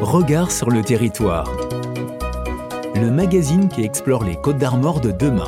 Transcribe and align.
Regard 0.00 0.50
sur 0.50 0.70
le 0.70 0.82
territoire. 0.82 1.44
Le 2.94 3.10
magazine 3.10 3.68
qui 3.68 3.84
explore 3.84 4.24
les 4.24 4.34
Côtes 4.34 4.56
d'Armor 4.56 5.00
de 5.00 5.10
demain. 5.10 5.44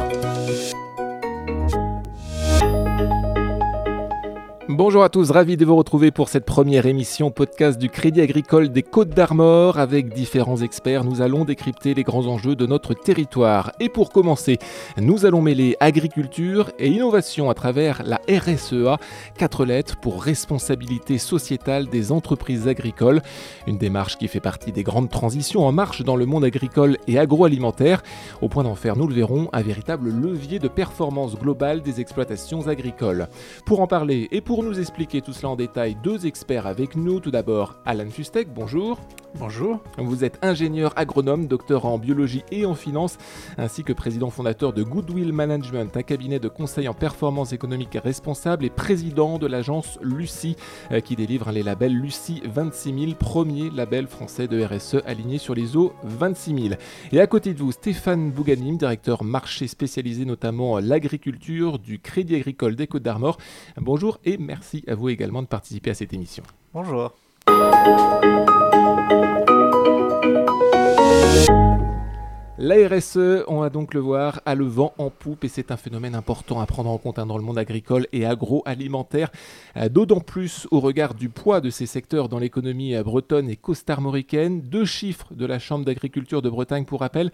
Bonjour 4.84 5.05
à 5.05 5.08
tous, 5.08 5.31
ravi 5.31 5.57
de 5.57 5.65
vous 5.65 5.76
retrouver 5.76 6.10
pour 6.10 6.29
cette 6.29 6.44
première 6.44 6.87
émission 6.87 7.31
podcast 7.31 7.79
du 7.79 7.89
Crédit 7.89 8.21
Agricole 8.21 8.69
des 8.69 8.82
Côtes 8.82 9.11
d'Armor. 9.11 9.79
Avec 9.79 10.12
différents 10.12 10.57
experts, 10.57 11.05
nous 11.05 11.23
allons 11.23 11.45
décrypter 11.45 11.95
les 11.95 12.03
grands 12.03 12.27
enjeux 12.27 12.57
de 12.57 12.67
notre 12.67 12.93
territoire. 12.93 13.71
Et 13.79 13.89
pour 13.89 14.11
commencer, 14.11 14.59
nous 14.96 15.25
allons 15.25 15.41
mêler 15.41 15.77
agriculture 15.79 16.73
et 16.81 16.89
innovation 16.89 17.49
à 17.49 17.55
travers 17.55 18.03
la 18.05 18.21
RSEA, 18.29 18.96
quatre 19.39 19.64
lettres 19.64 20.00
pour 20.00 20.21
responsabilité 20.21 21.17
sociétale 21.17 21.87
des 21.87 22.11
entreprises 22.11 22.67
agricoles. 22.67 23.23
Une 23.69 23.79
démarche 23.79 24.19
qui 24.19 24.27
fait 24.27 24.41
partie 24.41 24.73
des 24.73 24.83
grandes 24.83 25.11
transitions 25.11 25.64
en 25.64 25.71
marche 25.71 26.03
dans 26.03 26.17
le 26.17 26.27
monde 26.27 26.44
agricole 26.44 26.96
et 27.07 27.21
agroalimentaire, 27.21 28.03
au 28.41 28.49
point 28.49 28.64
d'en 28.64 28.75
faire, 28.75 28.96
nous 28.96 29.07
le 29.07 29.14
verrons, 29.14 29.49
un 29.53 29.63
véritable 29.63 30.11
levier 30.11 30.58
de 30.58 30.67
performance 30.67 31.39
globale 31.39 31.83
des 31.83 32.00
exploitations 32.00 32.66
agricoles. 32.66 33.28
Pour 33.64 33.78
en 33.78 33.86
parler 33.86 34.27
et 34.33 34.41
pour 34.41 34.64
nous 34.64 34.71
expliquer 34.80 35.20
tout 35.20 35.32
cela 35.32 35.50
en 35.50 35.56
détail, 35.56 35.96
deux 36.02 36.26
experts 36.26 36.66
avec 36.66 36.96
nous. 36.96 37.20
Tout 37.20 37.30
d'abord, 37.30 37.76
Alan 37.84 38.08
Fustek, 38.08 38.52
bonjour. 38.54 39.00
Bonjour. 39.34 39.80
Vous 39.96 40.24
êtes 40.24 40.38
ingénieur 40.42 40.92
agronome, 40.94 41.46
docteur 41.46 41.86
en 41.86 41.98
biologie 41.98 42.44
et 42.52 42.66
en 42.66 42.74
finance, 42.74 43.16
ainsi 43.56 43.82
que 43.82 43.94
président 43.94 44.28
fondateur 44.28 44.74
de 44.74 44.82
Goodwill 44.82 45.32
Management, 45.32 45.96
un 45.96 46.02
cabinet 46.02 46.38
de 46.38 46.48
conseil 46.48 46.86
en 46.86 46.94
performance 46.94 47.52
économique 47.52 47.98
responsable 48.02 48.64
et 48.64 48.70
président 48.70 49.38
de 49.38 49.46
l'agence 49.46 49.98
Lucie, 50.02 50.56
euh, 50.92 51.00
qui 51.00 51.16
délivre 51.16 51.50
les 51.50 51.62
labels 51.62 51.96
Lucie 51.98 52.42
26000, 52.44 53.16
premier 53.16 53.70
label 53.70 54.06
français 54.06 54.48
de 54.48 54.62
RSE 54.62 54.98
aligné 55.06 55.38
sur 55.38 55.54
les 55.54 55.77
eaux 55.77 55.94
26000. 56.04 56.77
Et 57.10 57.20
à 57.20 57.27
côté 57.27 57.54
de 57.54 57.58
vous, 57.58 57.72
Stéphane 57.72 58.30
Bouganim, 58.30 58.77
directeur 58.77 59.25
marché 59.25 59.66
spécialisé 59.66 60.27
notamment 60.27 60.78
l'agriculture 60.78 61.78
du 61.78 61.98
Crédit 61.98 62.36
Agricole 62.36 62.77
des 62.77 62.86
Côtes 62.86 63.02
d'Armor. 63.02 63.38
Bonjour 63.78 64.19
et 64.25 64.36
merci 64.36 64.52
à 64.86 64.95
vous 64.95 65.08
également 65.08 65.42
de 65.42 65.48
participer 65.48 65.91
à 65.91 65.95
cette 65.95 66.12
émission. 66.12 66.42
Bonjour. 66.72 67.12
La 72.64 72.77
RSE, 72.89 73.42
on 73.48 73.59
va 73.59 73.70
donc 73.70 73.92
le 73.92 73.98
voir, 73.98 74.41
a 74.47 74.55
le 74.55 74.67
vent 74.67 74.94
en 74.97 75.11
poupe 75.11 75.42
et 75.42 75.48
c'est 75.48 75.72
un 75.72 75.77
phénomène 75.77 76.14
important 76.14 76.61
à 76.61 76.67
prendre 76.67 76.91
en 76.91 76.97
compte 76.97 77.19
hein, 77.19 77.27
dans 77.27 77.36
le 77.36 77.42
monde 77.42 77.59
agricole 77.59 78.06
et 78.12 78.25
agroalimentaire, 78.25 79.33
euh, 79.77 79.89
d'autant 79.89 80.20
plus 80.20 80.69
au 80.70 80.78
regard 80.78 81.14
du 81.14 81.28
poids 81.28 81.61
de 81.61 81.70
ces 81.70 81.87
secteurs 81.87 82.28
dans 82.28 82.39
l'économie 82.39 82.94
euh, 82.94 83.03
bretonne 83.03 83.50
et 83.50 83.56
costarmoricaine. 83.56 84.61
Deux 84.61 84.84
chiffres 84.84 85.34
de 85.34 85.44
la 85.44 85.59
Chambre 85.59 85.84
d'agriculture 85.84 86.41
de 86.41 86.48
Bretagne 86.48 86.84
pour 86.84 87.00
rappel. 87.00 87.33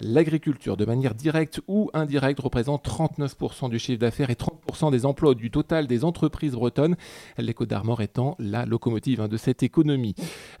L'agriculture, 0.00 0.76
de 0.76 0.84
manière 0.84 1.14
directe 1.14 1.60
ou 1.66 1.90
indirecte, 1.92 2.38
représente 2.38 2.86
39% 2.86 3.68
du 3.68 3.80
chiffre 3.80 3.98
d'affaires 3.98 4.30
et 4.30 4.34
30% 4.34 4.92
des 4.92 5.04
emplois 5.04 5.34
du 5.34 5.50
total 5.50 5.88
des 5.88 6.04
entreprises 6.04 6.52
bretonnes, 6.52 6.96
les 7.36 7.54
d'Armor 7.66 8.00
étant 8.00 8.36
la 8.38 8.64
locomotive 8.64 9.20
hein, 9.20 9.28
de 9.28 9.36
cette 9.36 9.64
économie. 9.64 10.14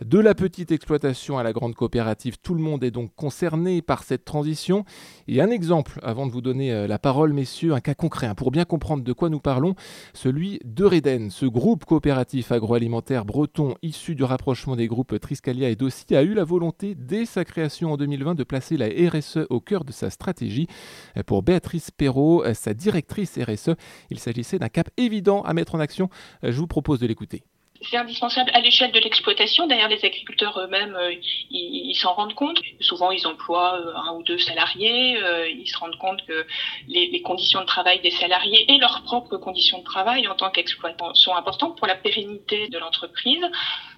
De 0.04 0.18
la 0.18 0.34
petite 0.34 0.72
exploitation 0.72 1.38
à 1.38 1.44
la 1.44 1.52
grande 1.52 1.76
coopérative, 1.76 2.38
tout 2.42 2.54
le 2.54 2.60
monde 2.60 2.82
est 2.82 2.90
donc 2.90 3.14
concerné 3.14 3.80
par 3.80 4.02
cette 4.02 4.24
transition. 4.24 4.84
Et 5.28 5.40
un 5.40 5.50
exemple, 5.50 6.00
avant 6.02 6.26
de 6.26 6.32
vous 6.32 6.40
donner 6.40 6.72
euh, 6.72 6.88
la 6.88 6.98
parole, 6.98 7.32
messieurs, 7.32 7.74
un 7.74 7.80
cas 7.80 7.94
concret, 7.94 8.26
hein, 8.26 8.34
pour 8.34 8.50
bien 8.50 8.64
comprendre 8.64 9.04
de 9.04 9.12
quoi 9.12 9.28
nous 9.28 9.38
parlons, 9.40 9.76
celui 10.14 10.58
de 10.64 10.84
Reden. 10.84 11.30
Ce 11.30 11.46
groupe 11.46 11.84
coopératif 11.84 12.50
agroalimentaire 12.50 13.24
breton 13.24 13.76
issu 13.82 14.16
du 14.16 14.24
rapprochement 14.24 14.74
des 14.74 14.88
groupes 14.88 15.20
Triscalia 15.20 15.68
et 15.68 15.76
Dossi 15.76 16.16
a 16.16 16.22
eu 16.22 16.34
la 16.34 16.44
volonté, 16.44 16.96
dès 16.96 17.24
sa 17.24 17.44
création 17.44 17.92
en 17.92 17.96
2020, 17.96 18.34
de 18.34 18.44
placer 18.44 18.76
la 18.76 18.86
RSE 18.86 19.27
au 19.36 19.60
cœur 19.60 19.84
de 19.84 19.92
sa 19.92 20.10
stratégie. 20.10 20.66
Pour 21.26 21.42
Béatrice 21.42 21.90
Perrault, 21.90 22.44
sa 22.54 22.74
directrice 22.74 23.38
RSE, 23.38 23.70
il 24.10 24.18
s'agissait 24.18 24.58
d'un 24.58 24.68
cap 24.68 24.88
évident 24.96 25.42
à 25.42 25.52
mettre 25.54 25.74
en 25.74 25.80
action. 25.80 26.08
Je 26.42 26.58
vous 26.58 26.66
propose 26.66 27.00
de 27.00 27.06
l'écouter 27.06 27.42
c'est 27.82 27.96
indispensable 27.96 28.50
à 28.54 28.60
l'échelle 28.60 28.92
de 28.92 28.98
l'exploitation. 28.98 29.66
D'ailleurs, 29.66 29.88
les 29.88 30.04
agriculteurs 30.04 30.58
eux-mêmes, 30.58 30.96
euh, 30.96 31.14
ils 31.50 31.94
s'en 31.94 32.12
rendent 32.12 32.34
compte. 32.34 32.60
Souvent, 32.80 33.10
ils 33.10 33.26
emploient 33.26 33.78
euh, 33.80 33.94
un 33.94 34.14
ou 34.14 34.22
deux 34.22 34.38
salariés. 34.38 35.16
Euh, 35.16 35.48
ils 35.48 35.68
se 35.68 35.78
rendent 35.78 35.98
compte 35.98 36.24
que 36.26 36.46
les, 36.88 37.06
les, 37.06 37.22
conditions 37.22 37.60
de 37.60 37.66
travail 37.66 38.00
des 38.00 38.10
salariés 38.10 38.72
et 38.72 38.78
leurs 38.78 39.02
propres 39.02 39.36
conditions 39.36 39.78
de 39.78 39.84
travail 39.84 40.26
en 40.28 40.34
tant 40.34 40.50
qu'exploitants 40.50 41.14
sont 41.14 41.34
importantes 41.34 41.76
pour 41.78 41.86
la 41.86 41.94
pérennité 41.94 42.68
de 42.68 42.78
l'entreprise, 42.78 43.44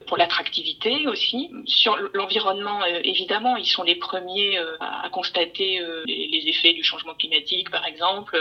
pour 0.06 0.16
l'attractivité 0.16 1.06
aussi. 1.06 1.50
Sur 1.66 1.96
l'environnement, 2.14 2.84
évidemment, 2.84 3.56
ils 3.56 3.66
sont 3.66 3.82
les 3.82 3.94
premiers 3.94 4.58
à 4.80 5.08
constater 5.10 5.80
les, 6.06 6.28
les, 6.28 6.48
effets 6.48 6.72
du 6.72 6.82
changement 6.82 7.14
climatique, 7.14 7.70
par 7.70 7.86
exemple. 7.86 8.38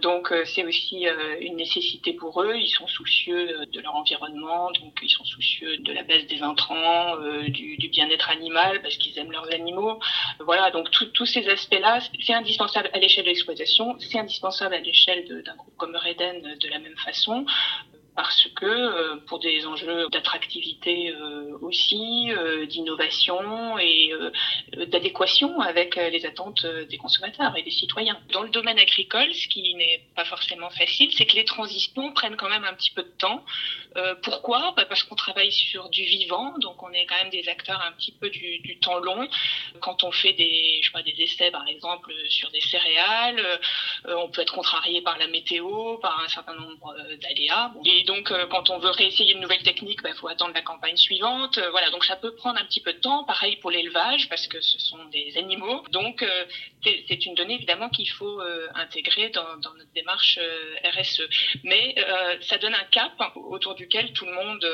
donc, 0.00 0.32
c'est 0.44 0.64
aussi 0.64 1.06
une 1.40 1.56
nécessité 1.56 2.12
pour 2.12 2.42
eux. 2.42 2.54
Ils 2.56 2.70
sont 2.70 2.86
soucieux 2.86 3.66
de 3.72 3.80
leur 3.80 3.94
environnement 3.94 4.39
donc 4.40 4.98
ils 5.02 5.08
sont 5.08 5.24
soucieux 5.24 5.78
de 5.78 5.92
la 5.92 6.02
baisse 6.02 6.26
des 6.26 6.42
intrants, 6.42 7.16
euh, 7.20 7.48
du, 7.48 7.76
bien-être 7.88 8.30
animal 8.30 8.80
parce 8.82 8.96
qu'ils 8.96 9.18
aiment 9.18 9.32
leurs 9.32 9.52
animaux. 9.52 9.98
Voilà, 10.40 10.70
donc 10.70 10.90
tous 10.90 11.26
ces 11.26 11.48
aspects-là, 11.48 12.00
c'est 12.24 12.34
indispensable 12.34 12.90
à 12.92 12.98
l'échelle 12.98 13.24
de 13.24 13.30
l'exploitation, 13.30 13.96
c'est 13.98 14.18
indispensable 14.18 14.74
à 14.74 14.80
l'échelle 14.80 15.42
d'un 15.44 15.56
groupe 15.56 15.76
comme 15.76 15.96
Reden 15.96 16.56
de 16.58 16.68
la 16.68 16.78
même 16.78 16.96
façon 16.96 17.44
parce 18.16 18.48
que 18.56 18.66
euh, 18.66 19.16
pour 19.26 19.38
des 19.38 19.66
enjeux 19.66 20.08
d'attractivité 20.10 21.10
euh, 21.10 21.56
aussi, 21.60 22.30
euh, 22.32 22.66
d'innovation 22.66 23.78
et 23.78 24.12
d'adéquation 24.88 25.60
avec 25.60 25.96
les 25.96 26.26
attentes 26.26 26.66
des 26.66 26.96
consommateurs 26.96 27.56
et 27.56 27.62
des 27.62 27.70
citoyens. 27.70 28.18
Dans 28.32 28.42
le 28.42 28.50
domaine 28.50 28.78
agricole, 28.78 29.32
ce 29.34 29.48
qui 29.48 29.74
n'est 29.74 30.04
pas 30.14 30.24
forcément 30.24 30.70
facile, 30.70 31.12
c'est 31.12 31.26
que 31.26 31.36
les 31.36 31.44
transitions 31.44 32.12
prennent 32.12 32.36
quand 32.36 32.48
même 32.48 32.64
un 32.64 32.74
petit 32.74 32.90
peu 32.90 33.02
de 33.02 33.12
temps. 33.18 33.44
pourquoi? 34.22 34.74
Bah, 34.76 34.84
Parce 34.88 35.02
qu'on 35.04 35.16
travaille 35.16 35.52
sur 35.52 35.88
du 35.90 36.04
vivant, 36.04 36.54
donc 36.58 36.82
on 36.82 36.90
est 36.92 37.06
quand 37.06 37.16
même 37.16 37.30
des 37.30 37.48
acteurs 37.48 37.82
un 37.82 37.92
petit 37.92 38.12
peu 38.12 38.30
du, 38.30 38.78
temps 38.80 38.98
long. 38.98 39.28
Quand 39.80 40.04
on 40.04 40.12
fait 40.12 40.32
des, 40.32 40.80
je 40.80 40.86
sais 40.86 40.92
pas, 40.92 41.02
des 41.02 41.16
essais 41.22 41.50
par 41.50 41.66
exemple 41.68 42.12
sur 42.28 42.50
des 42.50 42.60
céréales, 42.60 43.42
on 44.06 44.28
peut 44.28 44.42
être 44.42 44.54
contrarié 44.54 45.02
par 45.02 45.18
la 45.18 45.26
météo, 45.26 45.98
par 45.98 46.20
un 46.20 46.28
certain 46.28 46.54
nombre 46.54 46.94
d'aléas. 47.22 47.72
Et 48.00 48.04
donc, 48.04 48.30
euh, 48.30 48.46
quand 48.46 48.70
on 48.70 48.78
veut 48.78 48.88
réessayer 48.88 49.34
une 49.34 49.40
nouvelle 49.40 49.62
technique, 49.62 49.98
il 50.00 50.04
bah, 50.04 50.14
faut 50.18 50.28
attendre 50.28 50.54
la 50.54 50.62
campagne 50.62 50.96
suivante. 50.96 51.58
Euh, 51.58 51.68
voilà, 51.70 51.90
donc 51.90 52.02
ça 52.06 52.16
peut 52.16 52.34
prendre 52.34 52.58
un 52.58 52.64
petit 52.64 52.80
peu 52.80 52.94
de 52.94 52.98
temps. 52.98 53.24
Pareil 53.24 53.56
pour 53.56 53.70
l'élevage, 53.70 54.26
parce 54.30 54.46
que 54.46 54.58
ce 54.62 54.78
sont 54.78 55.04
des 55.12 55.36
animaux. 55.36 55.84
Donc, 55.90 56.22
euh, 56.22 56.44
c'est 56.82 57.26
une 57.26 57.34
donnée 57.34 57.56
évidemment 57.56 57.90
qu'il 57.90 58.08
faut 58.08 58.40
intégrer 58.74 59.28
dans, 59.28 59.58
dans, 59.58 59.74
notre 59.74 59.92
démarche 59.94 60.38
RSE. 60.82 61.28
Mais 61.62 61.94
ça 62.40 62.56
donne 62.56 62.74
un 62.74 62.84
cap 62.84 63.12
autour 63.34 63.74
duquel 63.74 64.14
tout 64.14 64.24
le 64.24 64.32
monde 64.32 64.66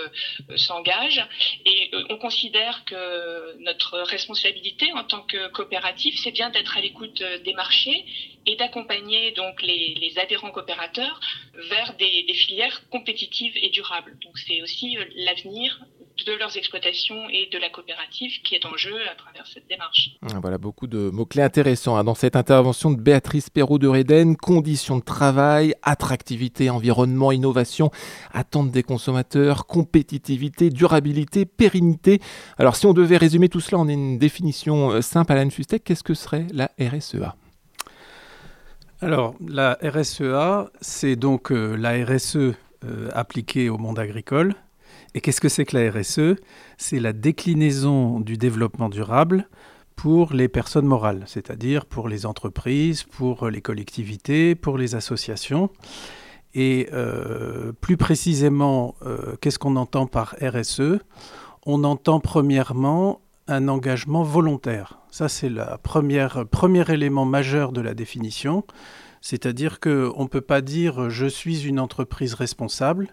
s'engage. 0.55 1.27
Et 1.65 1.91
on 2.09 2.17
considère 2.19 2.85
que 2.85 3.57
notre 3.59 3.99
responsabilité 4.03 4.93
en 4.93 5.03
tant 5.03 5.23
que 5.23 5.49
coopérative, 5.49 6.17
c'est 6.17 6.31
bien 6.31 6.51
d'être 6.51 6.77
à 6.77 6.81
l'écoute 6.81 7.21
des 7.21 7.55
marchés 7.55 8.05
et 8.47 8.57
d'accompagner 8.57 9.33
donc 9.33 9.61
les, 9.63 10.13
adhérents 10.23 10.51
coopérateurs 10.51 11.21
vers 11.69 11.95
des, 11.97 12.33
filières 12.33 12.89
compétitives 12.91 13.53
et 13.57 13.71
durables. 13.71 14.17
Donc 14.25 14.39
c'est 14.39 14.63
aussi 14.63 14.97
euh, 14.97 15.05
l'avenir 15.17 15.81
de 16.27 16.33
leurs 16.33 16.57
exploitations 16.57 17.29
et 17.29 17.49
de 17.53 17.59
la 17.59 17.69
coopérative 17.69 18.41
qui 18.43 18.55
est 18.55 18.65
en 18.65 18.77
jeu 18.77 18.97
à 19.11 19.15
travers 19.15 19.47
cette 19.47 19.69
démarche. 19.69 20.11
Ah, 20.23 20.39
voilà 20.41 20.57
beaucoup 20.59 20.87
de 20.87 21.11
mots-clés 21.11 21.43
intéressants 21.43 21.97
hein, 21.97 22.05
dans 22.05 22.15
cette 22.15 22.37
intervention 22.37 22.91
de 22.91 23.01
Béatrice 23.01 23.51
Perrault 23.51 23.79
de 23.79 23.89
Reden. 23.89 24.37
Conditions 24.37 24.97
de 24.97 25.05
travail, 25.05 25.75
attractivité, 25.83 26.71
environnement, 26.71 27.33
innovation, 27.33 27.91
attente 28.33 28.71
des 28.71 28.83
consommateurs, 28.83 29.67
compétitivité, 29.67 30.71
durabilité, 30.71 31.45
pérennité. 31.45 32.21
Alors 32.57 32.77
si 32.77 32.87
on 32.87 32.95
devait 32.95 33.19
résumer 33.19 33.49
tout 33.49 33.61
cela 33.61 33.79
en 33.79 33.89
une 33.89 34.19
définition 34.19 34.93
euh, 34.93 35.01
simple, 35.03 35.33
Alain 35.33 35.51
Fustek, 35.51 35.85
qu'est-ce 35.85 36.05
que 36.05 36.15
serait 36.15 36.47
la 36.53 36.71
RSEA 36.81 37.37
alors, 39.03 39.35
la 39.47 39.77
RSEA, 39.83 40.71
c'est 40.81 41.17
donc 41.17 41.53
euh, 41.53 41.77
la 41.77 42.03
RSE 42.03 42.37
euh, 42.37 42.55
appliquée 43.13 43.69
au 43.69 43.77
monde 43.77 43.99
agricole. 43.99 44.55
Et 45.15 45.21
qu'est-ce 45.21 45.41
que 45.41 45.51
c'est 45.51 45.67
que 45.67 45.77
la 45.77 45.91
RSE 45.91 46.41
C'est 46.79 46.99
la 46.99 47.13
déclinaison 47.13 48.21
du 48.21 48.39
développement 48.39 48.89
durable 48.89 49.49
pour 49.97 50.33
les 50.33 50.49
personnes 50.49 50.87
morales, 50.87 51.25
c'est-à-dire 51.27 51.85
pour 51.85 52.09
les 52.09 52.25
entreprises, 52.25 53.03
pour 53.03 53.49
les 53.51 53.61
collectivités, 53.61 54.55
pour 54.55 54.79
les 54.79 54.95
associations. 54.95 55.69
Et 56.55 56.89
euh, 56.95 57.73
plus 57.73 57.99
précisément, 57.99 58.95
qu'est-ce 59.43 59.59
qu'on 59.59 59.77
entend 59.77 60.07
par 60.07 60.37
RSE 60.41 61.01
On 61.67 61.85
entend 61.85 62.19
premièrement 62.19 63.21
un 63.47 63.69
engagement 63.69 64.23
volontaire. 64.23 64.99
Ça, 65.17 65.31
c'est 65.31 65.49
le 65.49 65.65
premier 65.79 66.93
élément 66.93 67.25
majeur 67.25 67.73
de 67.73 67.81
la 67.81 67.95
définition. 67.95 68.67
C'est-à-dire 69.23 69.81
qu'on 69.81 70.23
ne 70.25 70.29
peut 70.29 70.43
pas 70.43 70.61
dire 70.61 71.09
je 71.09 71.25
suis 71.25 71.67
une 71.67 71.81
entreprise 71.81 72.35
responsable 72.35 73.09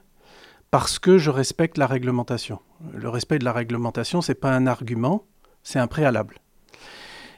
parce 0.70 1.00
que 1.00 1.18
je 1.18 1.30
respecte 1.30 1.78
la 1.78 1.88
réglementation. 1.88 2.60
Le 2.94 3.08
respect 3.08 3.40
de 3.40 3.46
la 3.46 3.54
réglementation, 3.54 4.22
ce 4.22 4.34
n'est 4.34 4.36
pas 4.36 4.52
un 4.52 4.68
argument, 4.68 5.26
c'est 5.64 5.80
un 5.80 5.88
préalable. 5.88 6.40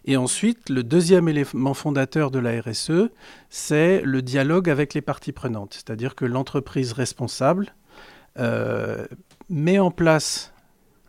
Et 0.05 0.17
ensuite, 0.17 0.67
le 0.71 0.81
deuxième 0.81 1.27
élément 1.27 1.75
fondateur 1.75 2.31
de 2.31 2.39
la 2.39 2.59
RSE, 2.59 3.11
c'est 3.51 4.01
le 4.01 4.23
dialogue 4.23 4.67
avec 4.67 4.95
les 4.95 5.01
parties 5.01 5.31
prenantes. 5.31 5.75
C'est-à-dire 5.75 6.15
que 6.15 6.25
l'entreprise 6.25 6.91
responsable 6.93 7.75
euh, 8.39 9.05
met 9.47 9.77
en 9.77 9.91
place 9.91 10.54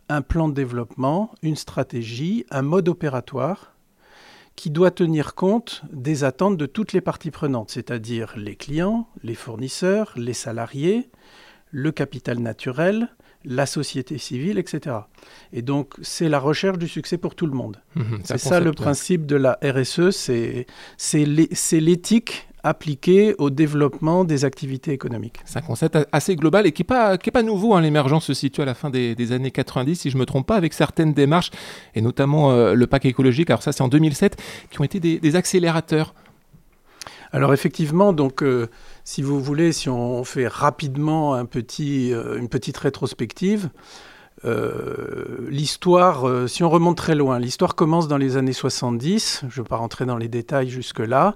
un 0.09 0.21
plan 0.21 0.47
de 0.49 0.53
développement, 0.53 1.31
une 1.41 1.55
stratégie, 1.55 2.45
un 2.49 2.61
mode 2.61 2.89
opératoire 2.89 3.73
qui 4.55 4.71
doit 4.71 4.91
tenir 4.91 5.35
compte 5.35 5.83
des 5.91 6.23
attentes 6.23 6.57
de 6.57 6.65
toutes 6.65 6.93
les 6.93 7.01
parties 7.01 7.31
prenantes, 7.31 7.69
c'est-à-dire 7.69 8.33
les 8.37 8.55
clients, 8.55 9.07
les 9.23 9.35
fournisseurs, 9.35 10.13
les 10.15 10.33
salariés, 10.33 11.09
le 11.69 11.91
capital 11.91 12.39
naturel, 12.39 13.09
la 13.45 13.65
société 13.65 14.17
civile, 14.17 14.57
etc. 14.57 14.95
Et 15.53 15.61
donc, 15.61 15.93
c'est 16.01 16.27
la 16.27 16.39
recherche 16.39 16.79
du 16.79 16.87
succès 16.87 17.17
pour 17.17 17.35
tout 17.35 17.45
le 17.45 17.53
monde. 17.53 17.79
Mhm, 17.95 18.21
c'est 18.23 18.39
ça 18.39 18.59
le 18.59 18.71
principe 18.71 19.25
de 19.25 19.35
la 19.35 19.59
RSE, 19.63 20.09
c'est 20.09 20.65
l'éthique 21.79 22.46
appliquée 22.63 23.35
au 23.37 23.49
développement 23.49 24.23
des 24.23 24.45
activités 24.45 24.91
économiques. 24.91 25.39
C'est 25.45 25.59
un 25.59 25.61
concept 25.61 25.97
assez 26.11 26.35
global 26.35 26.65
et 26.65 26.71
qui 26.71 26.81
n'est 26.81 26.87
pas, 26.87 27.17
pas 27.17 27.43
nouveau. 27.43 27.75
Hein. 27.75 27.81
L'émergence 27.81 28.25
se 28.25 28.33
situe 28.33 28.61
à 28.61 28.65
la 28.65 28.73
fin 28.73 28.89
des, 28.89 29.31
années 29.31 29.51
90, 29.51 29.95
si 29.95 30.09
je 30.09 30.15
ne 30.15 30.21
me 30.21 30.25
trompe 30.25 30.47
pas, 30.47 30.55
avec 30.55 30.73
certaines 30.73 31.13
démarches, 31.13 31.51
et 31.95 32.01
notamment 32.01 32.51
euh, 32.51 32.73
le 32.73 32.87
pack 32.87 33.05
écologique, 33.05 33.49
alors 33.49 33.63
ça 33.63 33.71
c'est 33.71 33.83
en 33.83 33.87
2007, 33.87 34.41
qui 34.69 34.81
ont 34.81 34.83
été 34.83 34.99
des, 34.99 35.35
accélérateurs. 35.35 36.13
Alors 37.31 37.53
effectivement, 37.53 38.13
donc... 38.13 38.43
Euh, 38.43 38.69
si 39.07 39.21
vous 39.21 39.39
voulez, 39.39 39.71
si 39.71 39.87
on 39.87 40.25
fait 40.25 40.49
rapidement 40.49 41.33
un 41.33 41.45
petit, 41.45 42.11
euh, 42.11 42.37
une 42.37 42.49
petite 42.49 42.77
rétrospective, 42.77 43.69
euh, 44.45 45.47
l'histoire, 45.49 46.27
euh, 46.27 46.47
si 46.47 46.63
on 46.63 46.69
remonte 46.69 46.97
très 46.97 47.15
loin, 47.15 47.39
l'histoire 47.39 47.73
commence 47.73 48.07
dans 48.07 48.17
les 48.17 48.37
années 48.37 48.53
70, 48.53 49.41
je 49.41 49.59
ne 49.59 49.63
vais 49.63 49.67
pas 49.67 49.77
rentrer 49.77 50.05
dans 50.05 50.17
les 50.17 50.27
détails 50.27 50.69
jusque-là, 50.69 51.35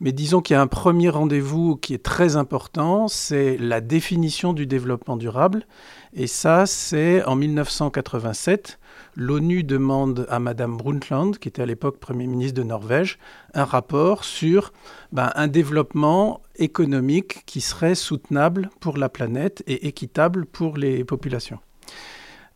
mais 0.00 0.12
disons 0.12 0.40
qu'il 0.40 0.54
y 0.54 0.56
a 0.56 0.62
un 0.62 0.68
premier 0.68 1.08
rendez-vous 1.08 1.76
qui 1.76 1.92
est 1.92 2.02
très 2.02 2.36
important, 2.36 3.08
c'est 3.08 3.56
la 3.58 3.80
définition 3.80 4.52
du 4.52 4.66
développement 4.66 5.16
durable, 5.16 5.66
et 6.14 6.28
ça 6.28 6.66
c'est 6.66 7.24
en 7.24 7.34
1987 7.34 8.78
l'ONU 9.16 9.64
demande 9.64 10.26
à 10.30 10.38
Madame 10.38 10.76
Brundtland, 10.76 11.38
qui 11.38 11.48
était 11.48 11.62
à 11.62 11.66
l'époque 11.66 11.98
Premier 11.98 12.26
ministre 12.26 12.54
de 12.54 12.62
Norvège, 12.62 13.18
un 13.54 13.64
rapport 13.64 14.24
sur 14.24 14.72
ben, 15.10 15.32
un 15.34 15.48
développement 15.48 16.42
économique 16.56 17.44
qui 17.46 17.60
serait 17.60 17.94
soutenable 17.94 18.70
pour 18.78 18.98
la 18.98 19.08
planète 19.08 19.64
et 19.66 19.88
équitable 19.88 20.46
pour 20.46 20.76
les 20.76 21.02
populations. 21.04 21.58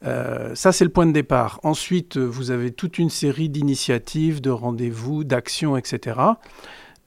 Euh, 0.04 0.54
ça, 0.54 0.72
c'est 0.72 0.84
le 0.84 0.90
point 0.90 1.06
de 1.06 1.12
départ. 1.12 1.60
Ensuite, 1.62 2.16
vous 2.16 2.50
avez 2.50 2.70
toute 2.70 2.98
une 2.98 3.10
série 3.10 3.48
d'initiatives, 3.48 4.40
de 4.40 4.50
rendez-vous, 4.50 5.24
d'actions, 5.24 5.76
etc. 5.76 6.18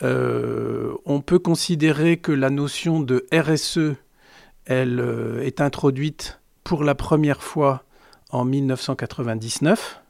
Euh, 0.04 0.94
on 1.06 1.22
peut 1.22 1.40
considérer 1.40 2.18
que 2.18 2.32
la 2.32 2.50
notion 2.50 3.00
de 3.00 3.26
RSE, 3.34 3.96
elle 4.66 5.00
euh, 5.00 5.44
est 5.44 5.62
introduite 5.62 6.40
pour 6.64 6.84
la 6.84 6.96
première 6.96 7.44
fois 7.44 7.84
en 8.30 8.46
1999 8.46 10.02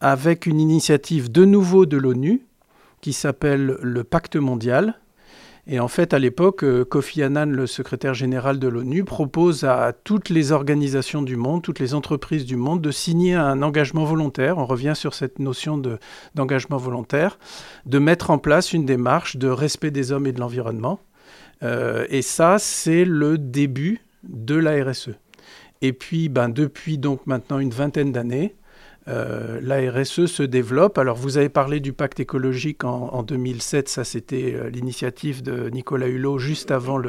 avec 0.00 0.46
une 0.46 0.60
initiative 0.60 1.30
de 1.30 1.44
nouveau 1.44 1.84
de 1.84 1.96
l'ONU 1.96 2.46
qui 3.00 3.12
s'appelle 3.12 3.76
le 3.82 4.04
Pacte 4.04 4.36
mondial. 4.36 4.98
Et 5.70 5.80
en 5.80 5.88
fait, 5.88 6.14
à 6.14 6.18
l'époque, 6.18 6.64
euh, 6.64 6.86
Kofi 6.86 7.22
Annan, 7.22 7.44
le 7.44 7.66
secrétaire 7.66 8.14
général 8.14 8.58
de 8.58 8.68
l'ONU, 8.68 9.04
propose 9.04 9.64
à 9.64 9.92
toutes 9.92 10.30
les 10.30 10.50
organisations 10.50 11.20
du 11.20 11.36
monde, 11.36 11.62
toutes 11.62 11.78
les 11.78 11.92
entreprises 11.92 12.46
du 12.46 12.56
monde, 12.56 12.80
de 12.80 12.90
signer 12.90 13.34
un 13.34 13.60
engagement 13.60 14.04
volontaire. 14.04 14.56
On 14.56 14.64
revient 14.64 14.94
sur 14.96 15.12
cette 15.12 15.38
notion 15.38 15.80
d'engagement 16.34 16.78
volontaire, 16.78 17.38
de 17.84 17.98
mettre 17.98 18.30
en 18.30 18.38
place 18.38 18.72
une 18.72 18.86
démarche 18.86 19.36
de 19.36 19.48
respect 19.48 19.90
des 19.90 20.10
hommes 20.10 20.26
et 20.26 20.32
de 20.32 20.40
l'environnement. 20.40 21.00
Euh, 21.62 22.06
et 22.08 22.22
ça, 22.22 22.58
c'est 22.58 23.04
le 23.04 23.36
début 23.36 24.00
de 24.22 24.54
la 24.54 24.82
RSE. 24.82 25.10
Et 25.82 25.92
puis, 25.92 26.30
ben, 26.30 26.48
depuis 26.48 26.96
donc 26.96 27.26
maintenant 27.26 27.58
une 27.58 27.70
vingtaine 27.70 28.10
d'années, 28.10 28.54
euh, 29.08 29.60
la 29.62 29.90
RSE 29.90 30.26
se 30.26 30.42
développe. 30.42 30.98
Alors, 30.98 31.16
vous 31.16 31.38
avez 31.38 31.48
parlé 31.48 31.80
du 31.80 31.92
pacte 31.92 32.20
écologique 32.20 32.84
en, 32.84 33.22
2007, 33.22 33.88
ça 33.88 34.04
c'était 34.04 34.54
euh, 34.54 34.68
l'initiative 34.70 35.42
de 35.42 35.70
Nicolas 35.70 36.08
Hulot 36.08 36.38
juste 36.38 36.70
avant 36.70 37.00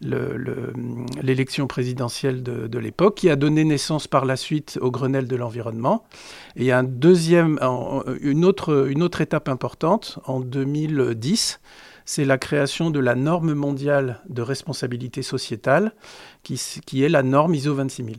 l'élection 0.00 1.66
présidentielle 1.66 2.42
de, 2.42 2.78
l'époque, 2.78 3.16
qui 3.16 3.30
a 3.30 3.36
donné 3.36 3.64
naissance 3.64 4.06
par 4.08 4.24
la 4.24 4.36
suite 4.36 4.78
au 4.80 4.90
Grenelle 4.90 5.26
de 5.26 5.36
l'environnement. 5.36 6.04
Et 6.56 6.60
il 6.60 6.66
y 6.66 6.70
a 6.72 6.78
un 6.78 6.84
deuxième, 6.84 7.58
une 8.20 8.44
autre 8.44 9.20
étape 9.20 9.48
importante 9.48 10.18
en 10.26 10.40
2010 10.40 11.60
c'est 12.04 12.24
la 12.24 12.38
création 12.38 12.90
de 12.90 12.98
la 12.98 13.14
norme 13.14 13.54
mondiale 13.54 14.20
de 14.28 14.42
responsabilité 14.42 15.22
sociétale, 15.22 15.94
qui, 16.42 17.04
est 17.04 17.08
la 17.08 17.22
norme 17.22 17.54
ISO 17.54 17.74
26000. 17.74 18.18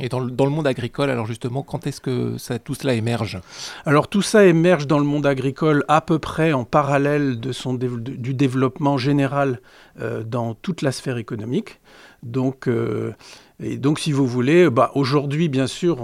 Et 0.00 0.08
dans 0.08 0.18
le, 0.18 0.50
monde 0.50 0.66
agricole, 0.66 1.10
alors 1.10 1.26
justement, 1.26 1.62
quand 1.62 1.86
est-ce 1.86 2.00
que 2.00 2.36
tout 2.58 2.74
cela 2.74 2.94
émerge? 2.94 3.40
Alors 3.86 4.08
tout 4.08 4.22
ça 4.22 4.44
émerge 4.44 4.86
dans 4.86 4.98
le 4.98 5.04
monde 5.04 5.26
agricole 5.26 5.84
à 5.86 6.00
peu 6.00 6.18
près 6.18 6.52
en 6.52 6.64
parallèle 6.64 7.38
du 7.38 8.34
développement 8.34 8.98
général 8.98 9.60
euh, 10.00 10.24
dans 10.24 10.54
toute 10.54 10.82
la 10.82 10.90
sphère 10.90 11.18
économique. 11.18 11.80
Donc, 12.22 12.66
euh, 12.66 13.14
et 13.62 13.76
donc 13.76 14.00
si 14.00 14.10
vous 14.12 14.26
voulez, 14.26 14.68
bah, 14.70 14.90
aujourd'hui, 14.94 15.48
bien 15.48 15.68
sûr, 15.68 16.02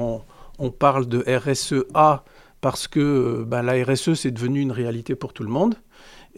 on, 0.59 0.71
parle 0.71 1.07
de 1.07 1.25
RSEA 1.27 2.23
parce 2.61 2.89
que 2.89 3.45
bah, 3.47 3.63
la 3.63 3.85
RSE, 3.85 4.15
c'est 4.15 4.31
devenu 4.31 4.61
une 4.61 4.73
réalité 4.73 5.15
pour 5.15 5.33
tout 5.33 5.43
le 5.43 5.51
monde. 5.51 5.75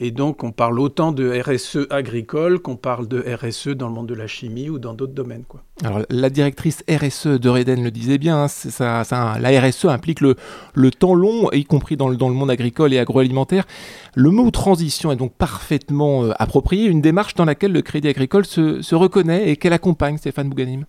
Et 0.00 0.12
donc, 0.12 0.45
on 0.45 0.53
parle 0.53 0.79
autant 0.79 1.11
de 1.11 1.41
RSE 1.41 1.89
agricole 1.91 2.61
qu'on 2.61 2.77
parle 2.77 3.09
de 3.09 3.25
RSE 3.35 3.71
dans 3.71 3.89
le 3.89 3.95
monde 3.95 4.06
de 4.06 4.15
la 4.15 4.29
chimie 4.29 4.71
ou 4.71 4.79
dans 4.79 4.95
d'autres 4.95 5.12
domaines. 5.12 5.43
Quoi. 5.43 5.61
Alors, 5.83 6.03
la 6.09 6.31
directrice 6.31 6.85
RSE 6.89 7.27
de 7.27 7.49
Reden 7.49 7.83
le 7.83 7.91
disait 7.91 8.19
bien, 8.19 8.45
hein, 8.45 8.49
ça, 8.49 9.03
la 9.41 9.61
RSE 9.61 9.87
implique 9.87 10.21
le, 10.21 10.37
le, 10.75 10.93
temps 10.93 11.15
long, 11.15 11.50
y 11.50 11.65
compris 11.65 11.97
dans 11.97 12.09
le, 12.09 12.17
dans 12.17 12.29
le 12.29 12.37
monde 12.37 12.50
agricole 12.50 12.95
et 12.95 13.00
agroalimentaire. 13.00 13.67
Le 14.15 14.31
mot 14.31 14.49
transition 14.53 15.11
est 15.11 15.17
donc 15.17 15.33
parfaitement 15.33 16.27
euh, 16.27 16.33
approprié, 16.39 16.87
une 16.87 17.01
démarche 17.01 17.35
dans 17.35 17.44
laquelle 17.44 17.73
le 17.73 17.83
Crédit 17.83 18.06
Agricole 18.06 18.47
se, 18.47 18.83
se 18.83 18.94
reconnaît 18.94 19.49
et 19.51 19.56
qu'elle 19.56 19.73
accompagne, 19.73 20.17
Stéphane 20.17 20.49
Bouganim. 20.49 20.85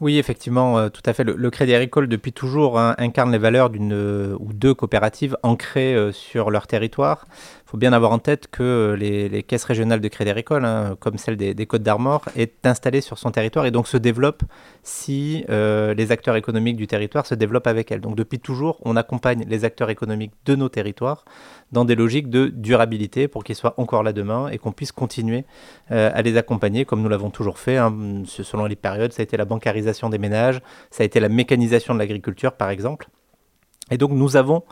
Oui, 0.00 0.18
effectivement, 0.18 0.78
euh, 0.78 0.88
tout 0.88 1.02
à 1.04 1.12
fait. 1.12 1.24
Le, 1.24 1.50
Crédit 1.50 1.74
Agricole, 1.74 2.06
depuis 2.06 2.32
toujours, 2.32 2.78
hein, 2.78 2.94
incarne 2.98 3.32
les 3.32 3.38
valeurs 3.38 3.68
d'une 3.68 3.94
euh, 3.94 4.36
ou 4.40 4.54
deux 4.54 4.72
coopératives 4.72 5.36
ancrées 5.42 5.96
sur 6.12 6.50
leur 6.50 6.66
territoire 6.66 7.26
faut 7.66 7.76
bien 7.76 7.92
avoir 7.92 8.12
en 8.12 8.20
tête 8.20 8.46
que 8.46 8.96
les, 8.98 9.42
caisses 9.42 9.64
régionales 9.64 10.00
de 10.00 10.06
Crédit 10.06 10.30
Agricole, 10.30 10.64
hein, 10.64 10.96
comme 11.00 11.18
celle 11.18 11.36
des, 11.36 11.66
Côtes 11.66 11.82
d'Armor, 11.82 12.24
est 12.36 12.64
installée 12.64 13.00
sur 13.00 13.18
son 13.18 13.32
territoire 13.32 13.66
et 13.66 13.72
donc 13.72 13.88
se 13.88 13.96
développe 13.96 14.44
si 14.84 15.44
euh, 15.50 15.92
les 15.92 16.12
acteurs 16.12 16.36
économiques 16.36 16.76
du 16.76 16.86
territoire 16.86 17.26
se 17.26 17.34
développent 17.34 17.66
avec 17.66 17.90
elle. 17.90 18.00
Donc 18.00 18.14
depuis 18.14 18.38
toujours, 18.38 18.78
on 18.84 18.94
accompagne 18.94 19.44
les 19.48 19.64
acteurs 19.64 19.90
économiques 19.90 20.32
de 20.44 20.54
nos 20.54 20.68
territoires 20.68 21.24
dans 21.72 21.84
des 21.84 21.96
logiques 21.96 22.30
de 22.30 22.46
durabilité 22.46 23.26
pour 23.26 23.42
qu'ils 23.42 23.56
soient 23.56 23.74
encore 23.78 24.04
là 24.04 24.12
demain 24.12 24.48
et 24.48 24.58
qu'on 24.58 24.72
puisse 24.72 24.92
continuer 24.92 25.44
euh, 25.90 26.10
à 26.14 26.22
les 26.22 26.36
accompagner 26.36 26.84
comme 26.84 27.02
nous 27.02 27.08
l'avons 27.08 27.30
toujours 27.30 27.58
fait. 27.58 27.78
Hein. 27.78 28.22
selon 28.26 28.66
les 28.66 28.76
périodes, 28.76 29.12
ça 29.12 29.22
a 29.22 29.24
été 29.24 29.36
la 29.36 29.44
bancarisation 29.44 30.08
des 30.08 30.18
ménages, 30.18 30.60
ça 30.92 31.02
a 31.02 31.06
été 31.06 31.18
la 31.18 31.28
mécanisation 31.28 31.94
de 31.94 31.98
l'agriculture 31.98 32.52
par 32.52 32.70
exemple. 32.70 33.08
Et 33.90 33.98
donc 33.98 34.10
nous 34.10 34.36
avons 34.36 34.62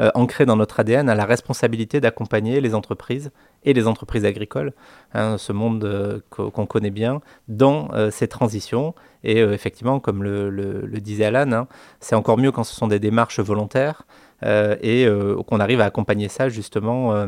euh, 0.00 0.10
ancré 0.14 0.46
dans 0.46 0.56
notre 0.56 0.80
ADN 0.80 1.12
la 1.12 1.24
responsabilité 1.26 2.00
d'accompagner 2.00 2.60
les 2.60 2.74
entreprises 2.74 3.30
et 3.64 3.74
les 3.74 3.86
entreprises 3.86 4.24
agricoles, 4.24 4.72
hein, 5.12 5.36
ce 5.36 5.52
monde 5.52 5.84
euh, 5.84 6.20
qu'on 6.30 6.66
connaît 6.66 6.90
bien, 6.90 7.20
dans 7.48 7.90
euh, 7.92 8.10
ces 8.10 8.28
transitions. 8.28 8.94
Et 9.24 9.38
effectivement, 9.38 10.00
comme 10.00 10.24
le, 10.24 11.00
disait 11.00 11.26
Alan, 11.26 11.52
hein, 11.52 11.68
c'est 12.00 12.16
encore 12.16 12.38
mieux 12.38 12.50
quand 12.50 12.64
ce 12.64 12.74
sont 12.74 12.88
des 12.88 12.98
démarches 12.98 13.38
volontaires 13.40 14.02
et 14.44 15.06
qu'on 15.46 15.60
arrive 15.60 15.80
à 15.80 15.84
accompagner 15.84 16.26
ça 16.26 16.48
justement 16.48 17.24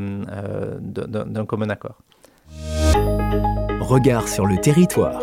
d'un 0.81 1.47
commun 1.47 1.69
accord. 1.69 1.99
Regard 3.81 4.27
sur 4.27 4.47
le 4.47 4.57
territoire. 4.59 5.21